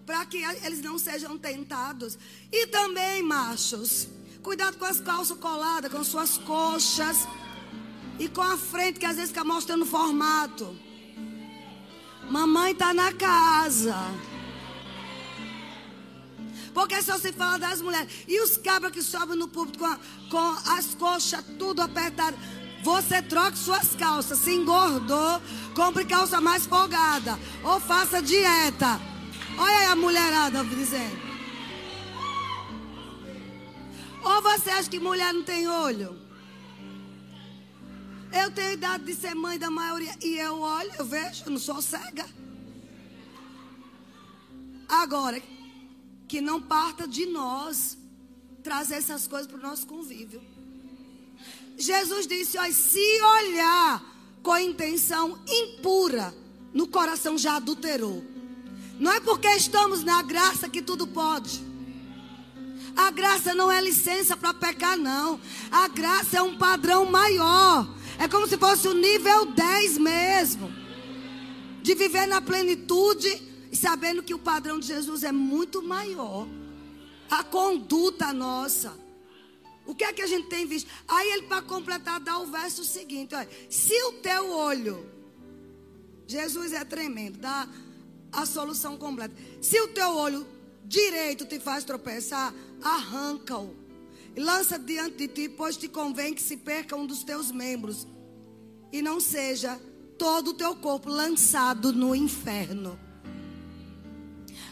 [0.05, 2.17] para que eles não sejam tentados.
[2.51, 4.07] E também, machos,
[4.43, 7.25] Cuidado com as calças coladas, com suas coxas.
[8.19, 10.77] E com a frente, que às vezes fica mostrando o formato.
[12.29, 13.95] Mamãe está na casa.
[16.73, 18.11] Porque só se fala das mulheres.
[18.27, 22.39] E os cabras que sobem no púlpito com, a, com as coxas tudo apertadas.
[22.81, 24.39] Você troque suas calças.
[24.39, 25.41] Se engordou,
[25.75, 27.39] compre calça mais folgada.
[27.63, 28.99] Ou faça dieta.
[29.57, 31.21] Olha aí a mulherada dizendo.
[34.23, 36.22] Ou você acha que mulher não tem olho?
[38.33, 40.15] Eu tenho idade de ser mãe da maioria.
[40.21, 42.25] E eu olho, eu vejo, eu não sou cega.
[44.89, 45.41] Agora,
[46.27, 47.97] que não parta de nós
[48.63, 50.41] trazer essas coisas para o nosso convívio.
[51.77, 54.03] Jesus disse: ó, se olhar
[54.41, 56.33] com intenção impura,
[56.73, 58.23] no coração já adulterou.
[58.99, 61.63] Não é porque estamos na graça que tudo pode.
[62.95, 65.39] A graça não é licença para pecar, não.
[65.71, 67.87] A graça é um padrão maior.
[68.19, 70.71] É como se fosse o nível 10 mesmo.
[71.81, 73.29] De viver na plenitude
[73.71, 76.47] e sabendo que o padrão de Jesus é muito maior.
[77.29, 78.93] A conduta nossa.
[79.85, 80.89] O que é que a gente tem visto?
[81.07, 85.05] Aí ele, para completar, dá o verso seguinte: olha, se o teu olho,
[86.27, 87.67] Jesus é tremendo, dá
[88.31, 89.35] a solução completa.
[89.61, 90.47] Se o teu olho
[90.85, 93.82] direito te faz tropeçar, arranca-o.
[94.35, 98.07] E lança diante de ti, pois te convém que se perca um dos teus membros.
[98.91, 99.79] E não seja
[100.17, 102.99] todo o teu corpo lançado no inferno.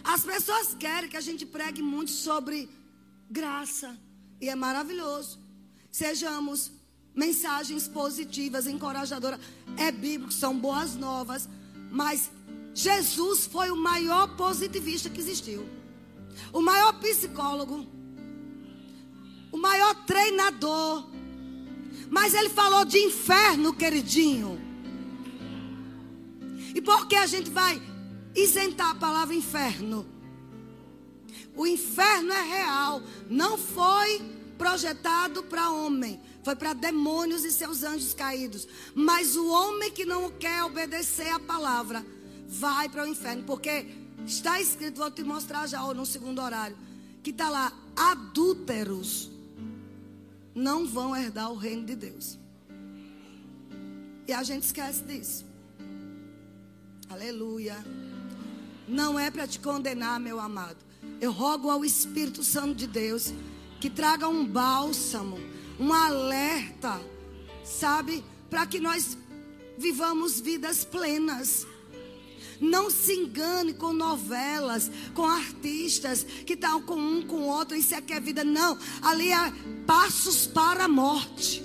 [0.04, 2.69] As pessoas querem que a gente pregue muito sobre
[3.30, 3.97] graça.
[4.39, 5.39] E é maravilhoso.
[5.91, 6.71] Sejamos
[7.13, 9.39] mensagens positivas, encorajadoras.
[9.78, 11.47] É bíblico, são boas novas.
[11.91, 12.32] Mas
[12.74, 15.67] Jesus foi o maior positivista que existiu.
[16.52, 18.00] O maior psicólogo.
[19.51, 21.05] O maior treinador.
[22.09, 24.59] Mas ele falou de inferno, queridinho.
[26.73, 27.81] E por que a gente vai
[28.35, 30.05] isentar a palavra inferno?
[31.55, 33.01] O inferno é real.
[33.29, 34.21] Não foi
[34.57, 36.19] projetado para homem.
[36.43, 38.67] Foi para demônios e seus anjos caídos.
[38.95, 42.05] Mas o homem que não quer obedecer a palavra
[42.47, 43.43] vai para o inferno.
[43.43, 43.85] Porque
[44.25, 46.77] está escrito, vou te mostrar já no segundo horário.
[47.21, 49.29] Que está lá: adúlteros
[50.53, 52.37] não vão herdar o reino de Deus.
[54.27, 55.45] E a gente esquece disso.
[57.09, 57.83] Aleluia.
[58.87, 60.77] Não é para te condenar, meu amado.
[61.19, 63.33] Eu rogo ao Espírito Santo de Deus
[63.79, 65.37] que traga um bálsamo,
[65.79, 67.01] um alerta,
[67.63, 68.23] sabe?
[68.49, 69.17] Para que nós
[69.77, 71.65] vivamos vidas plenas.
[72.62, 77.76] Não se engane com novelas, com artistas que estão com um, com outro.
[77.76, 78.43] Isso aqui é vida.
[78.43, 78.78] Não.
[79.02, 79.52] Ali é
[79.88, 81.63] passos para a morte.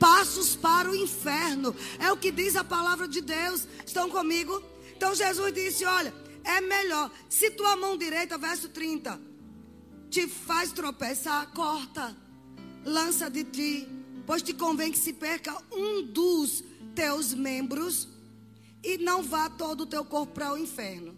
[0.00, 1.74] Passos para o inferno.
[2.00, 3.68] É o que diz a palavra de Deus.
[3.86, 4.60] Estão comigo?
[4.96, 7.12] Então Jesus disse: Olha, é melhor.
[7.28, 9.20] Se tua mão direita, verso 30,
[10.10, 12.16] te faz tropeçar, corta,
[12.84, 13.88] lança de ti,
[14.26, 18.08] pois te convém que se perca um dos teus membros
[18.84, 21.16] e não vá todo o teu corpo para o inferno.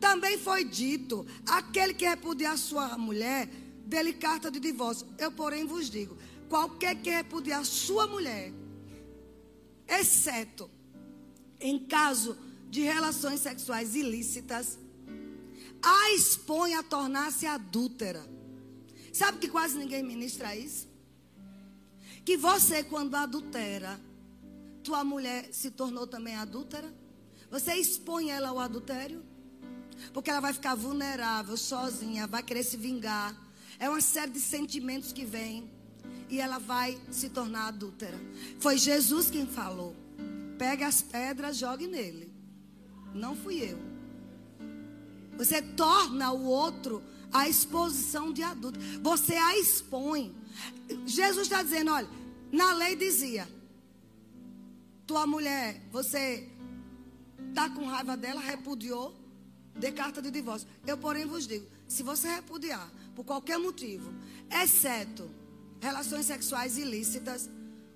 [0.00, 3.46] Também foi dito: aquele que repudiar sua mulher,
[3.84, 5.06] dele carta de divórcio.
[5.18, 6.16] Eu, porém, vos digo:
[6.48, 8.52] qualquer que repudiar sua mulher,
[9.88, 10.70] exceto
[11.60, 12.38] em caso
[12.70, 14.78] de relações sexuais ilícitas,
[15.82, 18.24] a expõe a tornar-se adúltera.
[19.12, 20.86] Sabe que quase ninguém ministra isso?
[22.24, 23.98] Que você, quando adultera,
[24.84, 26.92] tua mulher se tornou também adúltera?
[27.50, 29.24] Você expõe ela ao adultério?
[30.12, 33.36] Porque ela vai ficar vulnerável, sozinha, vai querer se vingar.
[33.78, 35.70] É uma série de sentimentos que vem.
[36.30, 38.18] E ela vai se tornar adúltera.
[38.58, 39.96] Foi Jesus quem falou.
[40.58, 42.30] Pega as pedras, jogue nele.
[43.14, 43.78] Não fui eu.
[45.38, 48.78] Você torna o outro a exposição de adulto.
[49.00, 50.34] Você a expõe.
[51.06, 52.08] Jesus está dizendo: olha,
[52.52, 53.48] na lei dizia:
[55.06, 56.48] tua mulher, você
[57.58, 59.12] está com raiva dela, repudiou,
[59.74, 60.68] dê carta de divórcio.
[60.86, 64.12] Eu, porém, vos digo: se você repudiar por qualquer motivo,
[64.62, 65.28] exceto
[65.80, 67.50] relações sexuais ilícitas,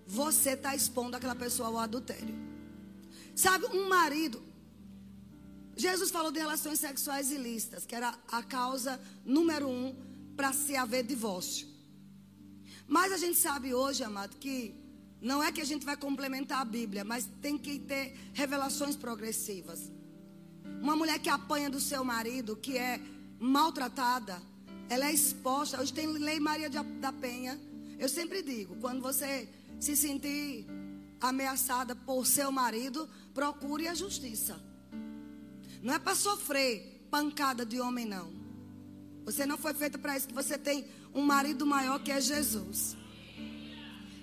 [0.04, 2.34] você está expondo aquela pessoa ao adultério.
[3.36, 4.42] Sabe, um marido.
[5.76, 9.94] Jesus falou de relações sexuais ilícitas, que era a causa número um
[10.36, 11.68] para se haver divórcio.
[12.86, 14.74] Mas a gente sabe hoje, amado, que
[15.22, 19.90] não é que a gente vai complementar a Bíblia, mas tem que ter revelações progressivas.
[20.80, 23.00] Uma mulher que apanha do seu marido, que é
[23.38, 24.42] maltratada,
[24.88, 25.80] ela é exposta.
[25.80, 27.58] Hoje tem lei Maria da Penha,
[28.00, 29.48] Eu sempre digo, quando você
[29.78, 30.66] se sentir
[31.20, 34.60] ameaçada por seu marido, procure a justiça.
[35.80, 38.32] Não é para sofrer pancada de homem, não.
[39.24, 42.96] Você não foi feita para isso, que você tem um marido maior que é Jesus.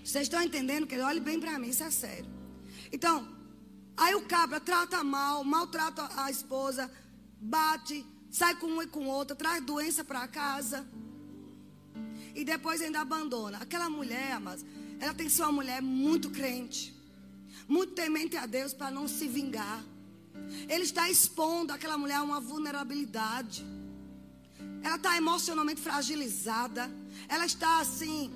[0.03, 0.87] Vocês estão entendendo?
[0.87, 2.29] Que olhe bem para mim, isso é sério.
[2.91, 3.27] Então,
[3.95, 6.89] aí o cabra trata mal, maltrata a esposa,
[7.39, 10.87] bate, sai com um e com outro, traz doença para casa.
[12.33, 13.57] E depois ainda abandona.
[13.57, 14.65] Aquela mulher, mas
[14.99, 16.95] ela tem que ser uma mulher muito crente,
[17.67, 19.83] muito temente a Deus para não se vingar.
[20.67, 23.65] Ele está expondo aquela mulher a uma vulnerabilidade.
[24.81, 26.89] Ela está emocionalmente fragilizada.
[27.27, 28.31] Ela está assim,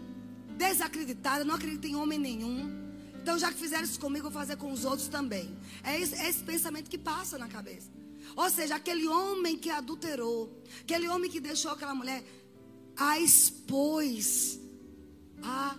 [0.57, 2.83] desacreditada, não acredita em homem nenhum.
[3.21, 5.57] Então, já que fizeram isso comigo, vou fazer com os outros também.
[5.83, 7.89] É esse, é esse pensamento que passa na cabeça.
[8.35, 12.23] Ou seja, aquele homem que adulterou, aquele homem que deixou aquela mulher,
[12.97, 14.59] a expôs
[15.41, 15.77] a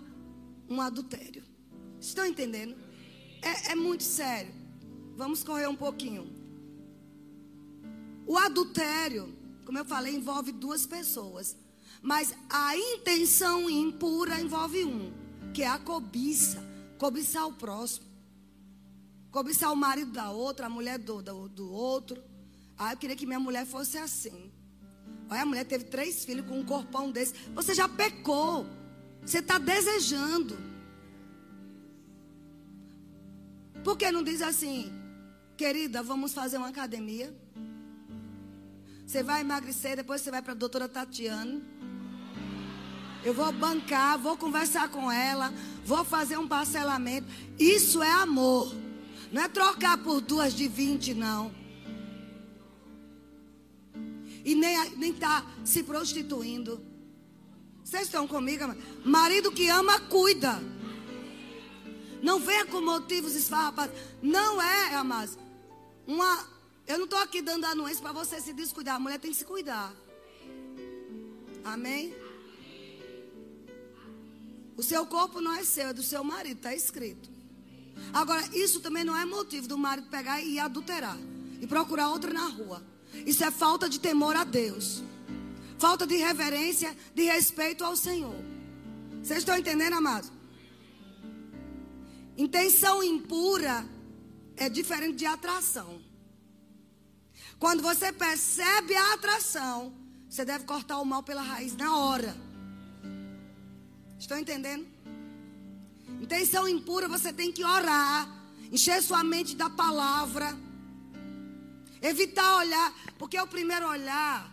[0.68, 1.42] um adultério.
[2.00, 2.76] Estão entendendo?
[3.42, 4.52] É, é muito sério.
[5.16, 6.32] Vamos correr um pouquinho.
[8.26, 11.56] O adultério, como eu falei, envolve duas pessoas.
[12.04, 15.10] Mas a intenção impura envolve um,
[15.54, 16.62] que é a cobiça.
[16.98, 18.04] Cobiçar o próximo.
[19.30, 22.22] Cobiçar o marido da outra, a mulher do, do, do outro.
[22.76, 24.52] Ah, eu queria que minha mulher fosse assim.
[25.30, 27.32] Olha, a mulher teve três filhos com um corpão desse.
[27.54, 28.66] Você já pecou.
[29.24, 30.58] Você está desejando.
[33.82, 34.92] Por que não diz assim,
[35.56, 37.34] querida, vamos fazer uma academia?
[39.06, 41.62] Você vai emagrecer, depois você vai para a doutora Tatiana.
[43.24, 45.52] Eu vou bancar, vou conversar com ela,
[45.84, 47.26] vou fazer um parcelamento.
[47.58, 48.74] Isso é amor.
[49.32, 51.50] Não é trocar por duas de vinte, não.
[54.44, 56.84] E nem, nem tá se prostituindo.
[57.82, 58.64] Vocês estão comigo?
[59.04, 60.62] Marido que ama, cuida.
[62.22, 63.96] Não venha com motivos esfarrapados.
[64.22, 65.38] Não é, amados.
[66.06, 66.46] Uma,
[66.86, 68.96] eu não estou aqui dando anuência para você se descuidar.
[68.96, 69.94] A mulher tem que se cuidar.
[71.64, 72.14] Amém?
[74.76, 77.30] O seu corpo não é seu, é do seu marido, está escrito.
[78.12, 81.16] Agora, isso também não é motivo do marido pegar e adulterar
[81.60, 82.82] e procurar outra na rua.
[83.26, 85.02] Isso é falta de temor a Deus.
[85.78, 88.34] Falta de reverência, de respeito ao Senhor.
[89.22, 90.30] Vocês estão entendendo, amados?
[92.36, 93.88] Intenção impura
[94.56, 96.02] é diferente de atração.
[97.58, 99.94] Quando você percebe a atração,
[100.28, 102.36] você deve cortar o mal pela raiz na hora.
[104.24, 104.86] Estão entendendo?
[106.18, 108.26] Intenção impura, você tem que orar,
[108.72, 110.56] encher sua mente da palavra,
[112.00, 114.50] evitar olhar, porque o primeiro olhar,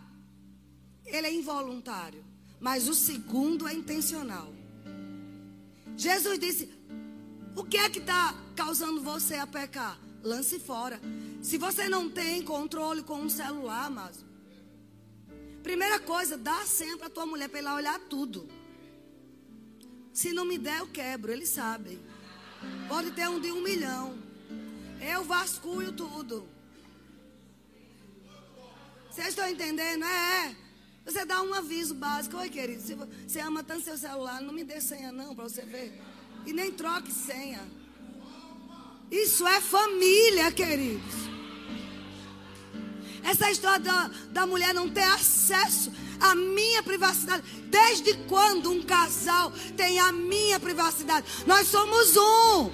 [1.06, 2.22] ele é involuntário,
[2.60, 4.52] mas o segundo é intencional.
[5.96, 6.68] Jesus disse:
[7.56, 9.98] O que é que está causando você a pecar?
[10.22, 11.00] Lance fora.
[11.40, 14.22] Se você não tem controle com um celular, mas
[15.62, 18.60] primeira coisa, dá sempre a tua mulher para ela olhar tudo.
[20.12, 21.98] Se não me der, eu quebro, eles sabem.
[22.88, 24.18] Pode ter um de um milhão.
[25.00, 26.46] Eu vasculho tudo.
[29.10, 30.04] Vocês estão entendendo?
[30.04, 30.56] É, é.
[31.04, 32.36] Você dá um aviso básico.
[32.36, 35.62] Oi, querido, se você ama tanto seu celular, não me dê senha não, para você
[35.62, 36.00] ver.
[36.46, 37.66] E nem troque senha.
[39.10, 41.31] Isso é família, queridos.
[43.22, 47.42] Essa história da, da mulher não ter acesso à minha privacidade.
[47.68, 51.26] Desde quando um casal tem a minha privacidade?
[51.46, 52.70] Nós somos um.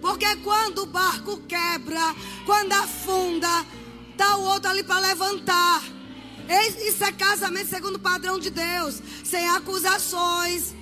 [0.00, 2.14] Porque quando o barco quebra,
[2.44, 3.64] quando afunda,
[4.16, 5.82] tá o outro ali para levantar.
[6.86, 10.74] Isso é casamento segundo o padrão de Deus, sem acusações,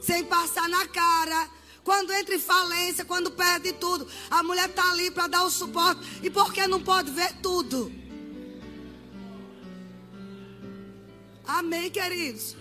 [0.00, 1.48] sem passar na cara,
[1.86, 6.00] quando entra em falência, quando perde tudo, a mulher está ali para dar o suporte.
[6.20, 7.92] E por que não pode ver tudo?
[11.46, 12.56] Amém, queridos?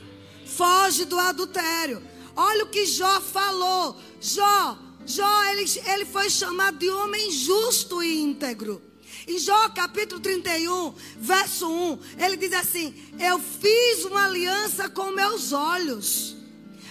[0.45, 2.03] Foge do adultério.
[2.35, 3.99] Olha o que Jó falou.
[4.21, 8.79] Jó, Jó, ele, ele foi chamado de homem justo e íntegro.
[9.27, 15.51] Em Jó capítulo 31, verso 1, ele diz assim: Eu fiz uma aliança com meus
[15.51, 16.35] olhos,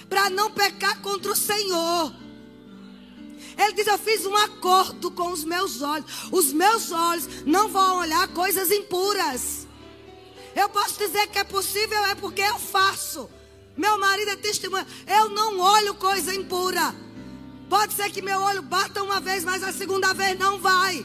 [0.09, 2.24] para não pecar contra o Senhor.
[3.57, 6.07] Ele diz: Eu fiz um acordo com os meus olhos.
[6.31, 9.67] Os meus olhos não vão olhar coisas impuras.
[10.55, 13.29] Eu posso dizer que é possível, é porque eu faço.
[13.77, 14.87] Meu marido é testemunha.
[15.07, 16.95] Eu não olho coisa impura.
[17.69, 21.05] Pode ser que meu olho bata uma vez, mas a segunda vez não vai.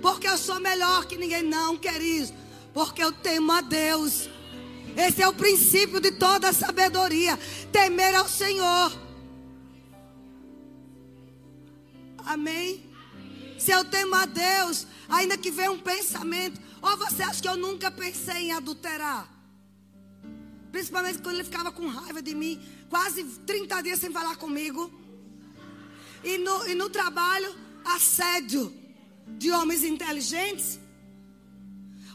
[0.00, 2.32] Porque eu sou melhor que ninguém, não, querido.
[2.72, 4.28] Porque eu temo a Deus.
[4.96, 7.38] Esse é o princípio de toda sabedoria.
[7.72, 8.92] Temer ao Senhor.
[12.26, 12.90] Amém?
[13.58, 17.56] Se eu temo a Deus, ainda que venha um pensamento, ou você acha que eu
[17.56, 19.28] nunca pensei em adulterar?
[20.72, 22.58] Principalmente quando ele ficava com raiva de mim,
[22.88, 24.90] quase 30 dias sem falar comigo.
[26.24, 27.54] E no, e no trabalho,
[27.84, 28.74] assédio
[29.38, 30.80] de homens inteligentes,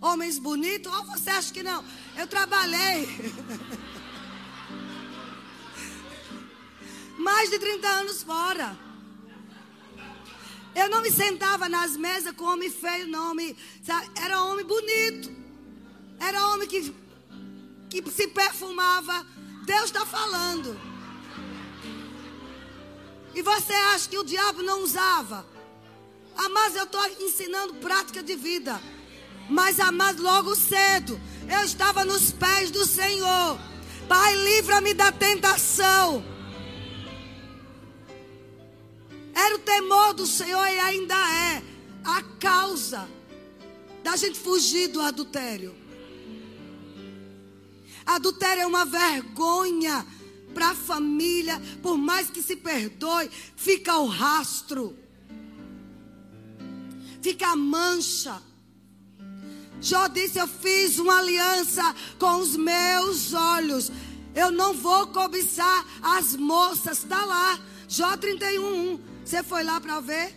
[0.01, 0.91] homens bonitos.
[0.91, 1.85] Ou você acha que não?
[2.17, 3.07] Eu trabalhei.
[7.17, 8.86] Mais de 30 anos fora.
[10.81, 13.31] Eu não me sentava nas mesas com homem feio, não.
[13.31, 13.55] Homem,
[14.23, 15.27] era homem bonito.
[16.19, 16.93] Era homem que
[17.89, 19.25] que se perfumava.
[19.65, 20.79] Deus está falando.
[23.33, 25.45] E você acha que o diabo não usava?
[26.51, 28.79] Mas eu estou ensinando prática de vida.
[29.49, 31.19] Mas, amados, logo cedo,
[31.49, 33.57] eu estava nos pés do Senhor.
[34.07, 36.23] Pai, livra-me da tentação.
[39.37, 41.61] Era o temor do Senhor e ainda é
[42.03, 43.07] a causa
[44.03, 45.75] da gente fugir do adultério.
[48.03, 50.03] Adultério é uma vergonha
[50.55, 51.61] para a família.
[51.83, 54.97] Por mais que se perdoe, fica o rastro.
[57.21, 58.41] Fica a mancha.
[59.79, 63.91] Jó disse: Eu fiz uma aliança com os meus olhos.
[64.33, 67.03] Eu não vou cobiçar as moças.
[67.03, 67.59] Está lá.
[67.87, 69.06] Jó 31.
[69.27, 70.33] Você foi lá para ver?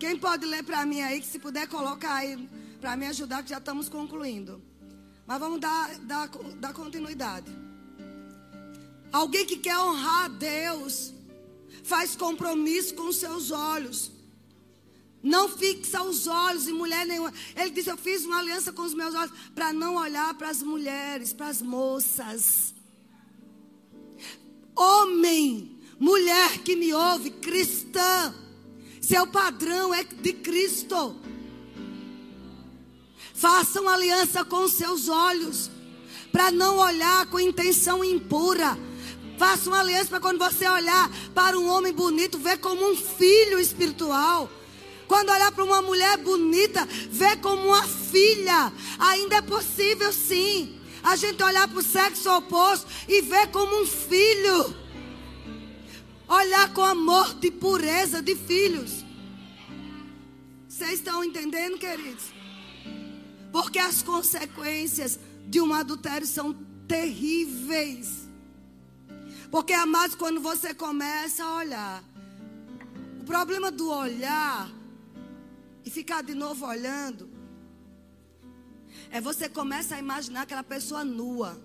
[0.00, 1.20] Quem pode ler para mim aí?
[1.20, 2.36] Que se puder colocar aí
[2.80, 4.60] para me ajudar, que já estamos concluindo.
[5.24, 7.46] Mas vamos dar, dar, dar continuidade.
[9.12, 11.14] Alguém que quer honrar a Deus,
[11.84, 14.10] faz compromisso com seus olhos.
[15.22, 17.32] Não fixa os olhos em mulher nenhuma.
[17.54, 20.60] Ele disse: Eu fiz uma aliança com os meus olhos para não olhar para as
[20.60, 22.74] mulheres, para as moças.
[24.74, 28.34] Homem, mulher que me ouve, cristã,
[29.00, 31.16] seu padrão é de Cristo.
[33.34, 35.70] Façam aliança com seus olhos,
[36.32, 38.78] para não olhar com intenção impura.
[39.38, 43.60] Faça uma aliança para quando você olhar para um homem bonito, ver como um filho
[43.60, 44.50] espiritual.
[45.06, 48.72] Quando olhar para uma mulher bonita, ver como uma filha.
[48.98, 50.80] Ainda é possível sim.
[51.02, 54.74] A gente olhar para o sexo oposto e ver como um filho.
[56.28, 59.04] Olhar com amor de pureza de filhos.
[60.68, 62.24] Vocês estão entendendo, queridos?
[63.52, 66.52] Porque as consequências de um adultério são
[66.88, 68.28] terríveis.
[69.50, 72.04] Porque, amados, quando você começa a olhar,
[73.20, 74.70] o problema do olhar
[75.84, 77.30] e ficar de novo olhando
[79.10, 81.60] é você começa a imaginar aquela pessoa nua.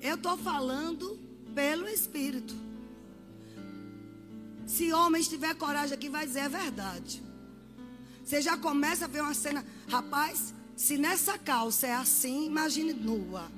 [0.00, 1.18] Eu estou falando
[1.54, 2.63] pelo Espírito.
[4.66, 7.22] Se homem tiver coragem aqui, vai dizer a verdade.
[8.24, 9.64] Você já começa a ver uma cena.
[9.88, 13.50] Rapaz, se nessa calça é assim, imagine nua.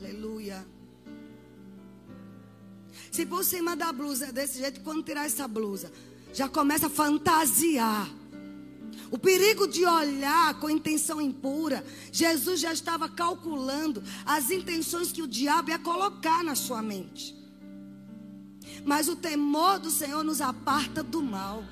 [0.00, 0.64] Aleluia.
[3.10, 5.92] Se por cima da blusa é desse jeito, quando tirar essa blusa,
[6.32, 8.08] já começa a fantasiar.
[9.10, 15.26] O perigo de olhar com intenção impura, Jesus já estava calculando as intenções que o
[15.26, 17.37] diabo ia colocar na sua mente.
[18.88, 21.62] Mas o temor do Senhor nos aparta do mal.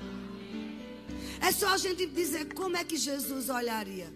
[1.41, 4.13] É só a gente dizer como é que Jesus olharia.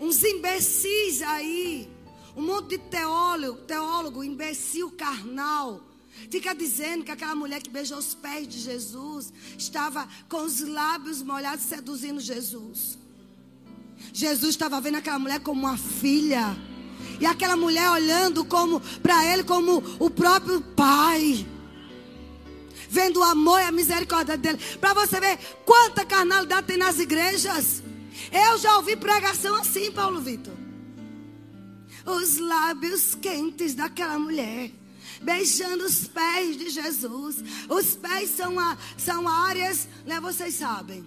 [0.00, 1.90] Uns imbecis aí,
[2.36, 5.82] um monte de teólogo, teólogo, imbecil carnal,
[6.30, 11.22] fica dizendo que aquela mulher que beijou os pés de Jesus estava com os lábios
[11.22, 12.96] molhados seduzindo Jesus.
[14.12, 16.56] Jesus estava vendo aquela mulher como uma filha.
[17.20, 21.46] E aquela mulher olhando como para ele como o próprio pai.
[22.88, 24.58] Vendo o amor e a misericórdia dele.
[24.80, 27.82] Para você ver quanta carnalidade tem nas igrejas.
[28.32, 30.54] Eu já ouvi pregação assim, Paulo Vitor.
[32.04, 34.72] Os lábios quentes daquela mulher
[35.22, 37.36] beijando os pés de Jesus.
[37.68, 40.20] Os pés são, a, são áreas, né?
[40.20, 41.04] Vocês sabem.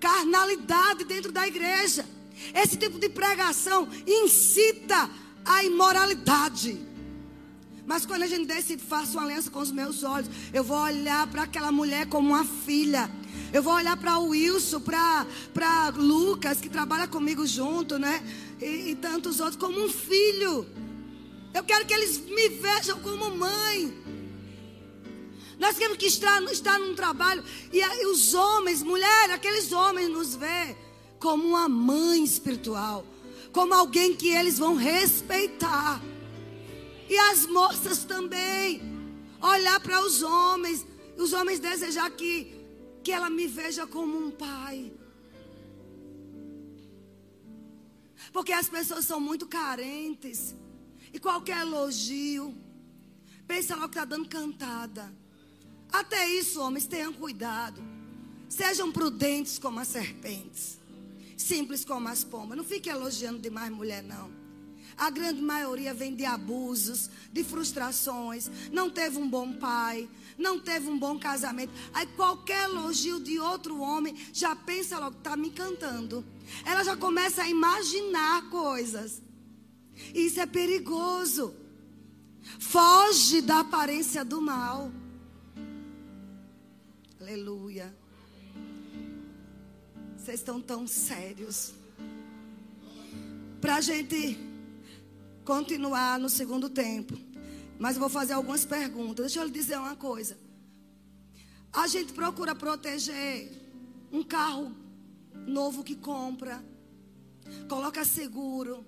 [0.00, 2.06] Carnalidade dentro da igreja.
[2.54, 5.10] Esse tipo de pregação incita
[5.44, 6.78] a imoralidade.
[7.86, 11.26] Mas quando a gente decide, faço uma aliança com os meus olhos, eu vou olhar
[11.28, 13.08] para aquela mulher como uma filha.
[13.52, 18.22] Eu vou olhar para o Wilson, para Lucas, que trabalha comigo junto, né?
[18.60, 20.66] E, e tantos outros, como um filho.
[21.54, 23.94] Eu quero que eles me vejam como mãe.
[25.58, 30.34] Nós queremos que estar, estar num trabalho e, e os homens, mulheres, aqueles homens nos
[30.34, 30.76] vê
[31.18, 33.04] como uma mãe espiritual,
[33.52, 36.00] como alguém que eles vão respeitar.
[37.08, 38.82] E as moças também
[39.40, 40.86] olhar para os homens,
[41.16, 42.56] os homens desejar que
[43.06, 44.92] que ela me veja como um pai.
[48.32, 50.56] Porque as pessoas são muito carentes.
[51.12, 52.52] E qualquer elogio,
[53.46, 55.14] pensa logo que está dando cantada.
[55.88, 57.80] Até isso, homens, tenham cuidado.
[58.48, 60.80] Sejam prudentes como as serpentes.
[61.36, 62.56] Simples como as pombas.
[62.56, 64.30] Não fique elogiando demais mulher, não.
[64.96, 68.50] A grande maioria vem de abusos, de frustrações.
[68.72, 70.08] Não teve um bom pai,
[70.38, 71.72] não teve um bom casamento.
[71.92, 76.24] Aí qualquer elogio de outro homem já pensa logo, está me encantando.
[76.64, 79.20] Ela já começa a imaginar coisas.
[80.14, 81.54] Isso é perigoso.
[82.58, 84.90] Foge da aparência do mal.
[87.20, 87.94] Aleluia.
[90.26, 91.72] Vocês estão tão sérios.
[93.60, 94.36] Para a gente
[95.44, 97.16] continuar no segundo tempo.
[97.78, 99.26] Mas eu vou fazer algumas perguntas.
[99.26, 100.36] Deixa eu lhe dizer uma coisa.
[101.72, 103.52] A gente procura proteger
[104.10, 104.74] um carro
[105.46, 106.60] novo que compra.
[107.68, 108.84] Coloca seguro.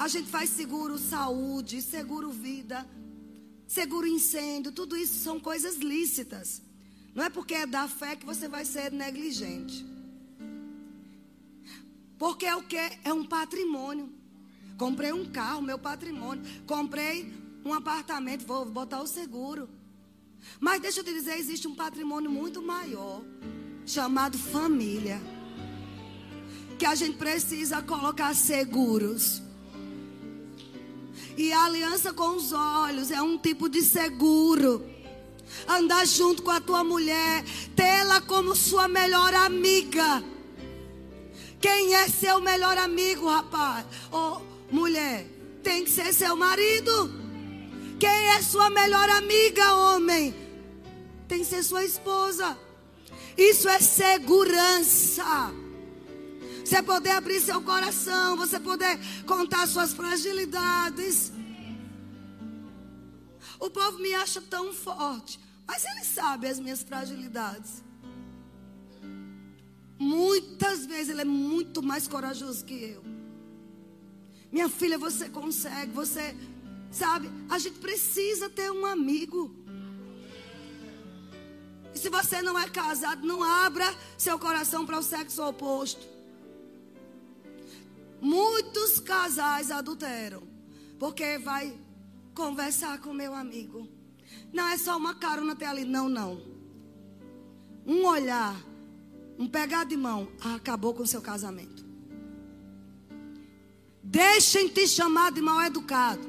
[0.00, 2.84] A gente faz seguro saúde, seguro vida,
[3.68, 4.72] seguro incêndio.
[4.72, 6.60] Tudo isso são coisas lícitas.
[7.14, 9.89] Não é porque é da fé que você vai ser negligente.
[12.20, 12.76] Porque é o que?
[13.02, 14.12] É um patrimônio.
[14.76, 16.44] Comprei um carro, meu patrimônio.
[16.66, 17.32] Comprei
[17.64, 19.70] um apartamento, vou botar o seguro.
[20.60, 23.22] Mas deixa eu te dizer, existe um patrimônio muito maior,
[23.86, 25.18] chamado família.
[26.78, 29.40] Que a gente precisa colocar seguros.
[31.38, 34.86] E a aliança com os olhos é um tipo de seguro.
[35.66, 37.42] Andar junto com a tua mulher,
[37.74, 40.22] tê-la como sua melhor amiga.
[41.60, 43.84] Quem é seu melhor amigo, rapaz?
[44.10, 45.26] Ou oh, mulher?
[45.62, 47.12] Tem que ser seu marido.
[47.98, 50.34] Quem é sua melhor amiga, homem?
[51.28, 52.58] Tem que ser sua esposa.
[53.36, 55.52] Isso é segurança.
[56.64, 61.30] Você poder abrir seu coração, você poder contar suas fragilidades.
[63.58, 67.82] O povo me acha tão forte, mas ele sabe as minhas fragilidades.
[70.00, 73.04] Muitas vezes ele é muito mais corajoso que eu.
[74.50, 76.34] Minha filha, você consegue, você
[76.90, 77.30] sabe?
[77.50, 79.54] A gente precisa ter um amigo.
[81.94, 83.84] E se você não é casado, não abra
[84.16, 86.08] seu coração para o sexo oposto.
[88.22, 90.42] Muitos casais adulteram,
[90.98, 91.78] porque vai
[92.34, 93.86] conversar com meu amigo.
[94.50, 96.40] Não é só uma carona até ali, não, não.
[97.86, 98.56] Um olhar
[99.40, 101.82] um pegar de mão, acabou com o seu casamento.
[104.02, 106.20] Deixem te chamar de mal educado.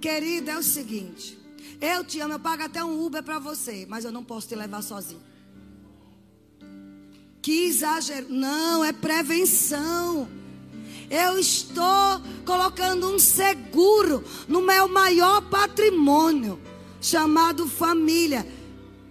[0.00, 1.36] Querida, é o seguinte.
[1.80, 4.54] Eu te amo, eu pago até um Uber para você, mas eu não posso te
[4.54, 5.20] levar sozinho.
[7.42, 8.28] Que exagero.
[8.28, 10.28] Não, é prevenção.
[11.10, 16.60] Eu estou colocando um seguro no meu maior patrimônio,
[17.00, 18.46] chamado família.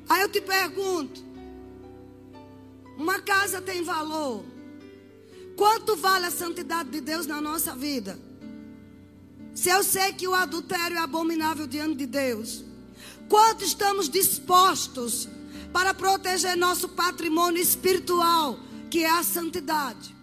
[0.08, 1.29] Aí eu te pergunto:
[3.00, 4.44] uma casa tem valor.
[5.56, 8.20] Quanto vale a santidade de Deus na nossa vida?
[9.56, 12.64] Se eu sei que o adultério é abominável diante de Deus,
[13.30, 15.30] quanto estamos dispostos
[15.72, 18.60] para proteger nosso patrimônio espiritual,
[18.92, 20.14] que é a santidade?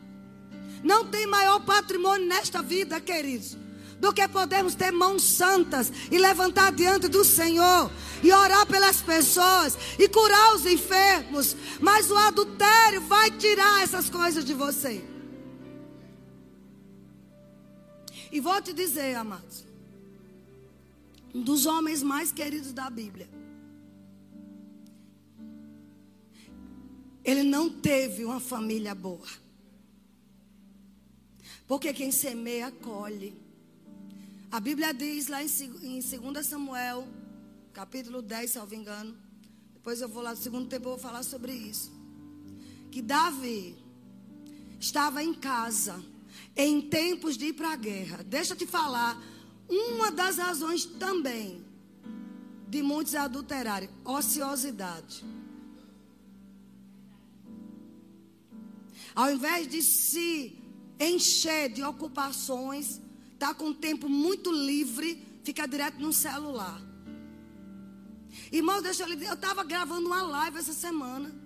[0.85, 3.57] Não tem maior patrimônio nesta vida, queridos,
[4.01, 7.91] do que podemos ter mãos santas e levantar diante do Senhor
[8.23, 11.57] e orar pelas pessoas e curar os enfermos.
[11.81, 15.05] Mas o adultério vai tirar essas coisas de você.
[18.31, 19.65] E vou te dizer, amados,
[21.35, 23.29] um dos homens mais queridos da Bíblia.
[27.25, 29.27] Ele não teve uma família boa.
[31.67, 33.46] Porque quem semeia, colhe.
[34.51, 35.49] A Bíblia diz lá em
[36.01, 37.07] 2 Samuel,
[37.73, 39.17] capítulo 10, se eu não me engano.
[39.75, 41.93] Depois eu vou lá no segundo tempo, eu vou falar sobre isso.
[42.91, 43.77] Que Davi
[44.79, 46.03] estava em casa
[46.57, 48.23] em tempos de ir para a guerra.
[48.23, 49.21] Deixa eu te falar,
[49.69, 51.65] uma das razões também
[52.69, 55.25] de muitos adulterarem, ociosidade.
[59.15, 60.59] Ao invés de se
[61.01, 63.01] encher de ocupações,
[63.37, 66.81] Está com o tempo muito livre, fica direto no celular.
[68.51, 71.29] Irmão, deixa eu lhe dizer, eu estava gravando uma live essa semana.
[71.29, 71.37] Não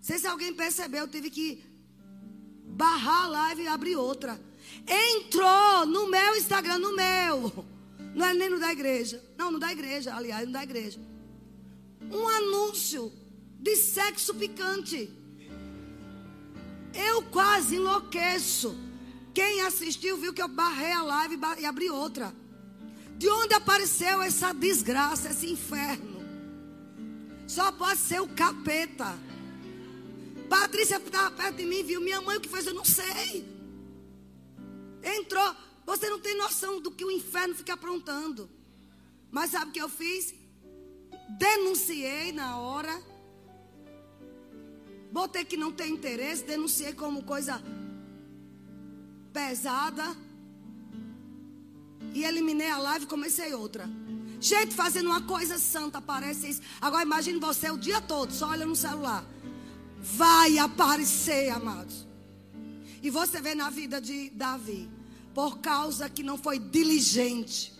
[0.00, 1.64] sei se alguém percebeu, eu tive que
[2.66, 4.40] barrar a live e abrir outra.
[4.84, 7.64] Entrou no meu Instagram, no meu.
[8.12, 9.22] Não é nem no da igreja.
[9.38, 10.98] Não, no da igreja, aliás, no da igreja.
[12.10, 13.12] Um anúncio
[13.60, 15.08] de sexo picante.
[16.92, 18.85] Eu quase enlouqueço.
[19.36, 22.34] Quem assistiu viu que eu barrei a live e abri outra.
[23.18, 26.24] De onde apareceu essa desgraça, esse inferno?
[27.46, 29.14] Só pode ser o capeta.
[30.48, 33.46] Patrícia estava perto de mim, viu minha mãe o que fez, eu não sei.
[35.02, 35.54] Entrou.
[35.84, 38.48] Você não tem noção do que o inferno fica aprontando.
[39.30, 40.34] Mas sabe o que eu fiz?
[41.38, 43.02] Denunciei na hora.
[45.12, 47.62] Botei que não tem interesse, denunciei como coisa
[49.36, 50.16] pesada.
[52.14, 53.86] E eliminei a live e comecei outra.
[54.40, 56.62] Gente fazendo uma coisa santa, parece isso.
[56.80, 59.22] Agora imagine você o dia todo, só olha no celular.
[60.00, 62.06] Vai aparecer, amados.
[63.02, 64.88] E você vê na vida de Davi,
[65.34, 67.74] por causa que não foi diligente,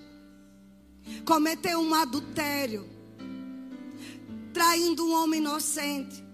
[1.25, 2.87] cometeu um adultério,
[4.53, 6.26] traindo um homem inocente.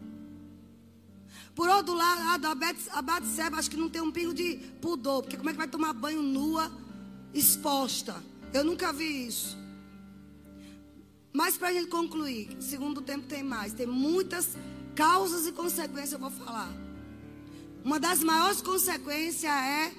[1.54, 5.50] Por outro lado, a Batseba acho que não tem um pingo de pudor, porque como
[5.50, 6.72] é que vai tomar banho nua,
[7.34, 8.22] exposta?
[8.54, 9.56] Eu nunca vi isso.
[11.32, 14.56] Mas para a gente concluir, segundo tempo tem mais, tem muitas
[14.94, 16.70] causas e consequências eu vou falar.
[17.84, 19.92] Uma das maiores consequências é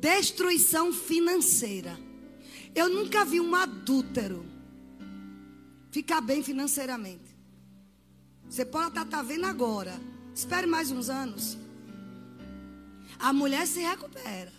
[0.00, 1.98] destruição financeira.
[2.74, 4.44] Eu nunca vi um adúltero
[5.90, 7.31] ficar bem financeiramente.
[8.52, 9.98] Você pode estar tá, vendo agora.
[10.34, 11.56] Espere mais uns anos.
[13.18, 14.52] A mulher se recupera.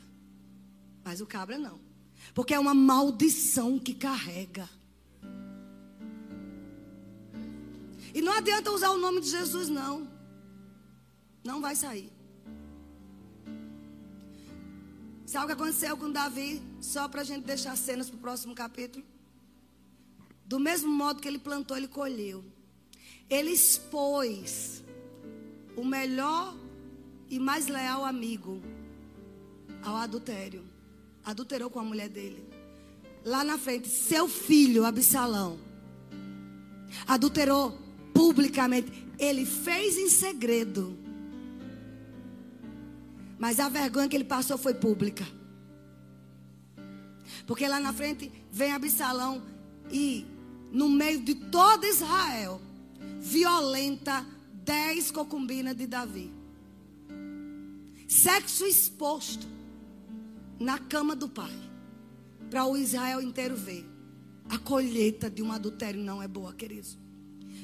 [1.06, 1.80] Mas o cabra não.
[2.34, 4.68] Porque é uma maldição que carrega.
[8.16, 10.08] E não adianta usar o nome de Jesus, não.
[11.44, 12.12] Não vai sair.
[15.24, 16.64] Sabe o que aconteceu com Davi?
[16.82, 19.06] Só para a gente deixar cenas para o próximo capítulo.
[20.48, 22.53] Do mesmo modo que ele plantou, ele colheu.
[23.34, 24.84] Ele expôs
[25.76, 26.56] o melhor
[27.28, 28.62] e mais leal amigo
[29.82, 30.64] ao adultério.
[31.26, 32.48] Adulterou com a mulher dele.
[33.26, 35.58] Lá na frente, seu filho, Absalão,
[37.08, 37.76] adulterou
[38.14, 38.92] publicamente.
[39.18, 40.96] Ele fez em segredo.
[43.40, 45.26] Mas a vergonha que ele passou foi pública.
[47.48, 49.42] Porque lá na frente vem Absalão
[49.92, 50.24] e
[50.72, 52.62] no meio de todo Israel
[53.24, 56.30] violenta dez concubinas de Davi.
[58.06, 59.48] Sexo exposto
[60.60, 61.58] na cama do pai.
[62.50, 63.90] Para o Israel inteiro ver.
[64.50, 66.98] A colheita de um adultério não é boa, queridos.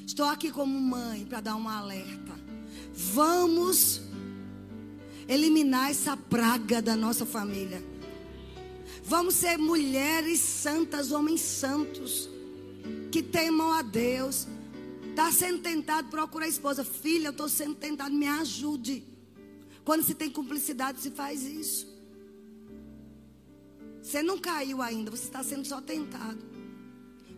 [0.06, 2.40] Estou aqui como mãe para dar um alerta.
[2.94, 4.00] Vamos
[5.28, 7.84] eliminar essa praga da nossa família.
[9.04, 12.28] Vamos ser mulheres santas, homens santos,
[13.12, 14.48] que temam a Deus.
[15.10, 16.84] Está sendo tentado, procura a esposa.
[16.84, 19.04] Filha, eu estou sendo tentado, me ajude.
[19.84, 21.86] Quando se tem cumplicidade, se faz isso.
[24.02, 26.38] Você não caiu ainda, você está sendo só tentado.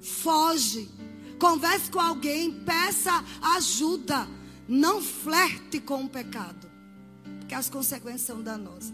[0.00, 0.88] Foge.
[1.38, 3.12] Converse com alguém, peça
[3.56, 4.28] ajuda.
[4.68, 6.70] Não flerte com o pecado.
[7.40, 8.92] Porque as consequências são danosas.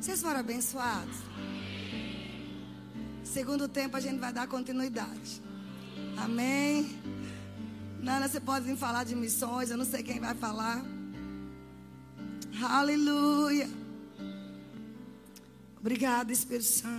[0.00, 1.16] Vocês foram abençoados?
[3.24, 5.42] Segundo tempo a gente vai dar continuidade.
[6.16, 6.98] Amém.
[8.02, 9.70] Nana, você pode vir falar de missões.
[9.70, 10.82] Eu não sei quem vai falar.
[12.60, 13.70] Aleluia.
[15.78, 16.92] Obrigada, Espírito Santo.